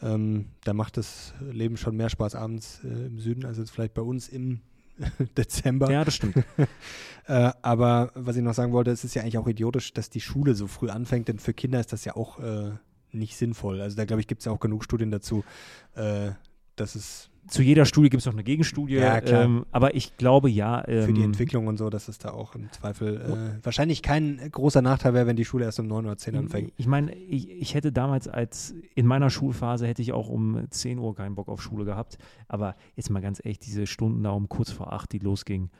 [0.00, 3.94] Ähm, da macht das Leben schon mehr Spaß abends äh, im Süden, als jetzt vielleicht
[3.94, 4.60] bei uns im
[5.36, 5.90] Dezember.
[5.90, 6.36] Ja, das stimmt.
[7.26, 10.20] äh, aber was ich noch sagen wollte, es ist ja eigentlich auch idiotisch, dass die
[10.20, 12.70] Schule so früh anfängt, denn für Kinder ist das ja auch äh,
[13.12, 13.80] nicht sinnvoll.
[13.80, 15.44] Also da glaube ich, gibt es ja auch genug Studien dazu,
[15.94, 16.30] äh,
[16.80, 18.96] dass es zu jeder Studie gibt es noch eine Gegenstudie.
[18.96, 19.44] Ja, klar.
[19.44, 20.86] Ähm, aber ich glaube ja.
[20.86, 24.50] Ähm, Für die Entwicklung und so, dass es da auch im Zweifel äh, wahrscheinlich kein
[24.52, 26.72] großer Nachteil wäre, wenn die Schule erst um 9 oder 10 anfängt.
[26.76, 30.98] Ich meine, ich, ich, hätte damals als in meiner Schulphase hätte ich auch um 10
[30.98, 32.18] Uhr keinen Bock auf Schule gehabt.
[32.48, 35.70] Aber jetzt mal ganz ehrlich, diese Stunden da um kurz vor 8, die losging,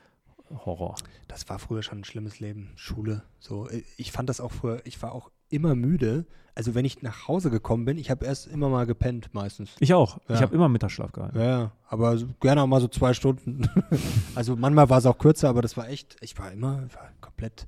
[0.65, 0.95] Horror.
[1.27, 3.23] Das war früher schon ein schlimmes Leben, Schule.
[3.39, 6.25] So, ich fand das auch früher, ich war auch immer müde.
[6.55, 9.71] Also wenn ich nach Hause gekommen bin, ich habe erst immer mal gepennt meistens.
[9.79, 10.17] Ich auch.
[10.27, 10.41] Ich Ja.
[10.41, 11.37] habe immer Mittagsschlaf gehalten.
[11.37, 13.69] Ja, ja, aber so- gerne auch mal so zwei Stunden.
[14.35, 17.09] also manchmal war es auch kürzer, aber das war echt, ich war immer ich war
[17.21, 17.65] komplett,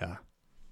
[0.00, 0.18] ja,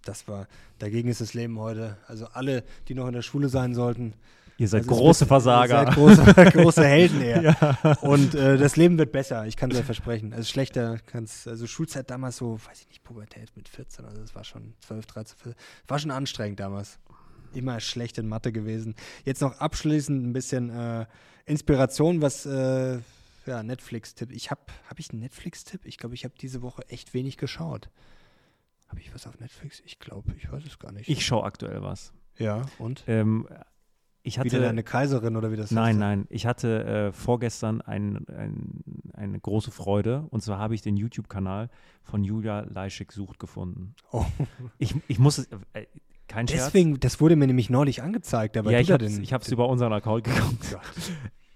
[0.04, 0.46] das war,
[0.78, 1.98] dagegen ist das Leben heute.
[2.06, 4.14] Also alle, die noch in der Schule sein sollten.
[4.60, 5.80] Ihr seid also große Versager.
[5.80, 7.78] Ihr seid große, große Helden eher.
[8.02, 10.34] Und äh, das Leben wird besser, ich kann es euch versprechen.
[10.34, 14.34] Also schlechter kann's, also Schulzeit damals so, weiß ich nicht, Pubertät mit 14, also das
[14.34, 16.98] war schon 12, 13, 14, war schon anstrengend damals.
[17.54, 18.96] Immer schlecht in Mathe gewesen.
[19.24, 21.06] Jetzt noch abschließend ein bisschen äh,
[21.46, 22.98] Inspiration, was äh,
[23.46, 24.30] ja, Netflix-Tipp.
[24.30, 25.86] Ich habe, habe ich einen Netflix-Tipp?
[25.86, 27.88] Ich glaube, ich habe diese Woche echt wenig geschaut.
[28.88, 29.80] Habe ich was auf Netflix?
[29.86, 31.08] Ich glaube, ich weiß es gar nicht.
[31.08, 32.12] Ich schaue aktuell was.
[32.36, 33.04] ja, und?
[33.06, 33.48] Ähm,
[34.22, 34.46] ich hatte.
[34.50, 35.98] Wieder deine Kaiserin oder wie das Nein, heißt?
[35.98, 36.26] nein.
[36.30, 38.82] Ich hatte äh, vorgestern ein, ein,
[39.14, 40.26] eine große Freude.
[40.30, 41.70] Und zwar habe ich den YouTube-Kanal
[42.02, 43.94] von Julia Leischig sucht gefunden.
[44.12, 44.24] Oh.
[44.78, 45.48] Ich, ich muss es.
[45.72, 45.86] Äh,
[46.28, 46.66] kein Scherz.
[46.66, 48.56] Deswegen, das wurde mir nämlich neulich angezeigt.
[48.56, 50.76] Aber ja, ich habe ich den- über unseren Account geguckt.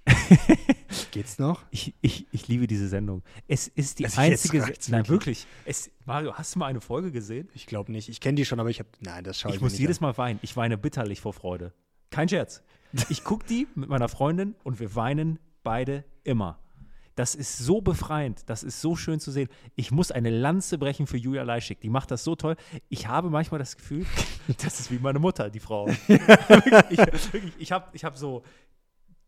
[1.13, 1.63] Geht's noch?
[1.71, 3.23] Ich, ich, ich liebe diese Sendung.
[3.47, 4.65] Es ist die Also einzige.
[4.89, 5.47] Nein, wirklich.
[5.65, 7.49] Es, Mario, hast du mal eine Folge gesehen?
[7.55, 8.09] Ich glaube nicht.
[8.09, 8.89] Ich kenne die schon, aber ich habe.
[9.01, 10.03] Nein, das schaue ich, Ich mir muss nicht jedes an.
[10.09, 10.39] Mal weinen.
[10.43, 11.73] Ich weine bitterlich vor Freude.
[12.15, 12.63] Kein Scherz.
[13.09, 16.59] Ich gucke die mit meiner Freundin und wir weinen beide immer.
[17.17, 18.43] Das ist so befreiend.
[18.47, 19.49] Das ist so schön zu sehen.
[19.77, 21.81] Ich muss eine Lanze brechen für Julia Leischig.
[21.81, 22.57] Die macht das so toll.
[22.89, 24.05] Ich habe manchmal das Gefühl,
[24.63, 25.89] das ist wie meine Mutter, die Frau.
[26.09, 28.43] ich wirklich, ich habe ich hab so,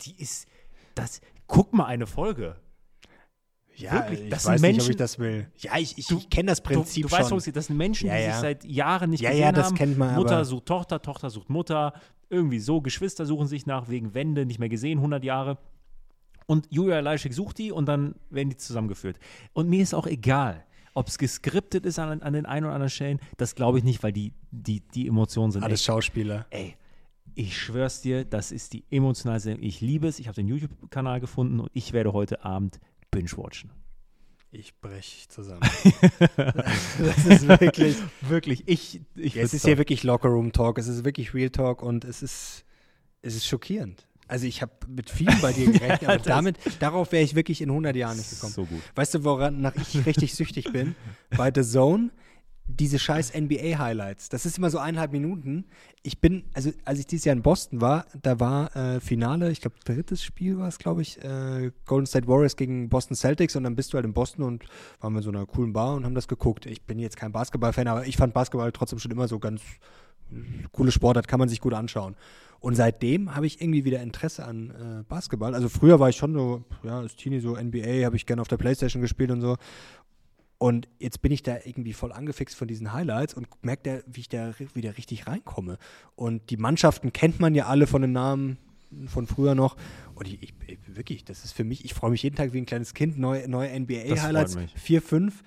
[0.03, 0.49] die ist,
[0.95, 2.57] das, guck mal eine Folge.
[3.77, 5.51] Ja, Wirklich, ich das sind weiß nicht, ob Menschen- ich das will.
[5.59, 7.45] Ja, ich, ich, Du- ich kenne das Du, Prinzip du weißt, worum schon.
[7.45, 7.57] geht.
[7.57, 8.33] Das sind Menschen, Ja, die ja.
[8.33, 9.75] sich seit Jahren nicht Ja, gesehen ja, das haben.
[9.77, 11.93] kennt man, Mutter sucht Tochter, Tochter sucht Mutter.
[12.29, 12.81] Irgendwie so.
[12.81, 15.59] Geschwister suchen sich nach wegen Wende, nicht mehr gesehen, 100 Jahre.
[16.47, 19.19] Und Julia Leischig sucht die und dann werden die zusammengeführt.
[19.53, 20.65] Und mir ist auch egal,
[20.95, 23.21] ob es geskriptet ist an, an den ein oder anderen Stellen.
[23.37, 26.47] Das glaube ich nicht, weil die, die, die Emotionen sind Alles echt Schauspieler.
[26.51, 26.77] Ey,
[27.35, 29.53] ich schwör's dir, das ist die emotionalste.
[29.61, 30.19] Ich liebe es.
[30.19, 33.71] Ich habe den YouTube-Kanal gefunden und ich werde heute Abend binge-watchen.
[34.53, 35.61] Ich brech zusammen.
[36.37, 37.97] das ist wirklich.
[38.23, 39.01] Wirklich, ich.
[39.15, 40.79] ich Ja, es ist hier wirklich Locker-Room Talk.
[40.79, 42.65] Es ist wirklich Real Talk und es ist,
[43.23, 44.07] es ist schockierend.
[44.29, 47.61] Also ich habe mit vielen bei dir gerechnet, aber das- damit, darauf wäre ich wirklich
[47.61, 48.53] in 100 Jahren nicht gekommen.
[48.53, 48.83] So gut.
[48.95, 50.95] Weißt du, woran nach ich richtig süchtig bin?
[51.37, 52.11] Bei The Zone,
[52.69, 54.29] diese scheiß NBA-Highlights.
[54.29, 55.67] Das ist immer so eineinhalb Minuten.
[56.03, 59.61] Ich bin, also als ich dieses Jahr in Boston war, da war äh, Finale, ich
[59.61, 63.65] glaube, drittes Spiel war es, glaube ich, äh, Golden State Warriors gegen Boston Celtics und
[63.65, 64.65] dann bist du halt in Boston und
[65.01, 66.67] waren wir in so einer coolen Bar und haben das geguckt.
[66.67, 69.63] Ich bin jetzt kein Basketball-Fan, aber ich fand Basketball trotzdem schon immer so ganz
[70.33, 70.37] äh,
[70.73, 72.17] coole Sportart, kann man sich gut anschauen.
[72.59, 75.55] Und seitdem habe ich irgendwie wieder Interesse an äh, Basketball.
[75.55, 78.49] Also früher war ich schon so, ja, als Teenie so NBA, habe ich gerne auf
[78.49, 79.57] der Playstation gespielt und so.
[80.59, 84.21] Und jetzt bin ich da irgendwie voll angefixt von diesen Highlights und merke da, wie
[84.21, 85.77] ich da wieder richtig reinkomme.
[86.15, 88.57] Und die Mannschaften kennt man ja alle von den Namen
[89.07, 89.77] von früher noch.
[90.15, 92.59] Und ich, ich, ich wirklich, das ist für mich, ich freue mich jeden Tag wie
[92.59, 94.55] ein kleines Kind, neue, neue NBA-Highlights.
[94.77, 95.43] Vier, fünf,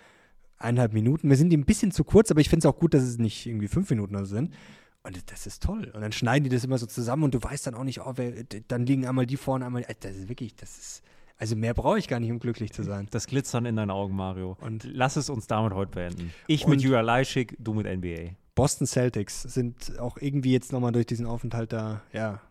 [0.57, 1.27] eineinhalb Minuten.
[1.27, 3.17] Mir sind die ein bisschen zu kurz, aber ich finde es auch gut, dass es
[3.17, 4.53] nicht irgendwie fünf Minuten sind.
[5.01, 5.89] Und das- ist toll.
[5.95, 8.13] Und dann schneiden die das immer so zusammen und du weißt dann auch nicht, oh,
[8.17, 9.83] wer, dann liegen einmal die vorne, einmal.
[9.87, 11.01] äh, Das ist wirklich, das ist.
[11.41, 13.07] Also mehr brauche ich gar nicht, um glücklich zu sein.
[13.11, 14.57] Das Glitzern in deinen Augen, Mario.
[14.61, 16.33] Und- lass es uns damit heute beenden.
[16.47, 18.31] Ich mit Julia Leischig, du mit NBA.
[18.55, 22.41] Boston Celtics sind auch irgendwie jetzt nochmal durch diesen Aufenthalt da, ja,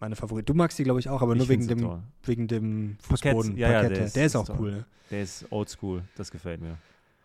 [0.00, 0.48] meine Favorit.
[0.48, 2.02] Du magst die, glaube ich, auch, aber Ich nur wegen dem, toll.
[2.22, 3.56] wegen dem Parkett, Fußboden.
[3.58, 4.56] ja, ja, Parkett, der ist- der ist ist auch toll.
[4.60, 4.86] cool, ne?
[5.10, 6.78] Der ist oldschool, das gefällt mir.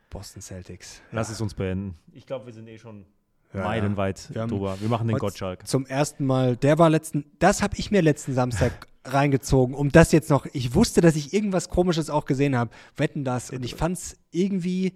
[0.09, 1.01] Boston Celtics.
[1.13, 1.33] Lass ja.
[1.35, 1.95] es uns beenden.
[2.11, 3.05] Ich glaube, wir sind eh schon
[3.53, 4.77] Ja, meilenweit Wir haben drüber.
[4.79, 5.67] Wir machen den Gottschalk.
[5.67, 10.11] Zum ersten Mal, der war letzten, das habe ich mir letzten Samstag reingezogen, um das
[10.11, 12.71] jetzt noch, ich wusste, dass ich irgendwas Komisches auch gesehen habe.
[12.95, 13.49] Wetten das.
[13.51, 14.93] Und ich fand es irgendwie,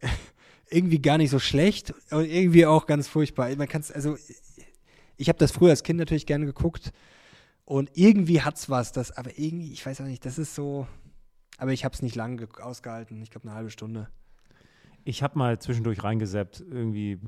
[0.70, 3.54] irgendwie gar nicht so schlecht und irgendwie auch ganz furchtbar.
[3.56, 4.16] Man kann es, also,
[5.16, 6.92] ich habe das früher als Kind natürlich gerne geguckt
[7.64, 10.86] und irgendwie hat es was, das, aber irgendwie, ich weiß auch nicht, das ist so,
[11.58, 13.22] aber ich habe es nicht lange ge- ausgehalten.
[13.22, 14.08] Ich glaube, eine halbe Stunde.
[15.04, 17.18] Ich habe mal zwischendurch reingesappt, irgendwie.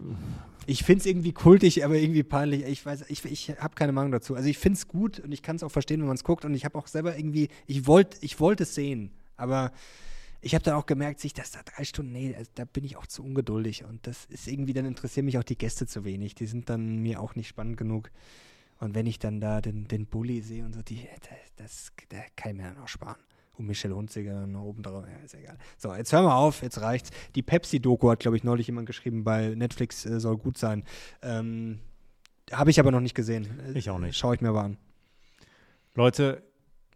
[0.66, 2.64] Ich finde es irgendwie kultig, aber irgendwie peinlich.
[2.64, 4.34] Ich weiß, ich, ich habe keine Meinung dazu.
[4.34, 6.44] Also ich finde es gut und ich kann es auch verstehen, wenn man es guckt.
[6.44, 9.72] Und ich habe auch selber irgendwie, ich wollte ich wollt es sehen, aber
[10.40, 12.96] ich habe dann auch gemerkt, sich das da drei Stunden, nee, also da bin ich
[12.96, 13.84] auch zu ungeduldig.
[13.84, 16.34] Und das ist irgendwie, dann interessieren mich auch die Gäste zu wenig.
[16.34, 18.10] Die sind dann mir auch nicht spannend genug.
[18.78, 21.06] Und wenn ich dann da den, den Bulli sehe und so, die,
[21.56, 23.16] das, das da kann ich mir dann auch sparen.
[23.58, 25.56] Und Michelle Hunziger noch oben drauf, ja, ist egal.
[25.78, 27.10] So, jetzt hören wir auf, jetzt reicht's.
[27.34, 30.84] Die Pepsi-Doku hat, glaube ich, neulich jemand geschrieben, bei Netflix äh, soll gut sein.
[31.22, 31.78] Ähm,
[32.52, 33.58] Habe ich aber noch nicht gesehen.
[33.74, 34.16] Äh, Ich auch nicht.
[34.16, 34.76] Schaue ich mir aber an.
[35.94, 36.42] Leute,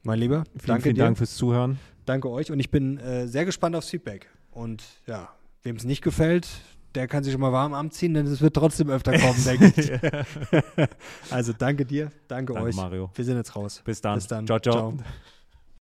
[0.03, 1.05] Mein Lieber, vielen, danke vielen dir.
[1.05, 1.79] Dank fürs Zuhören.
[2.05, 4.29] Danke euch und ich bin äh, sehr gespannt aufs Feedback.
[4.51, 5.29] Und ja,
[5.63, 6.49] wem es nicht gefällt,
[6.95, 10.89] der kann sich schon mal warm anziehen, denn es wird trotzdem öfter kommen, denke ich.
[11.31, 12.77] also danke dir, danke, Danke, euch.
[12.77, 13.11] Mario.
[13.15, 13.81] Wir sind jetzt raus.
[13.85, 14.17] Bis dann.
[14.17, 14.47] Bis dann.
[14.47, 14.93] Ciao, ciao.
[14.93, 15.05] ciao.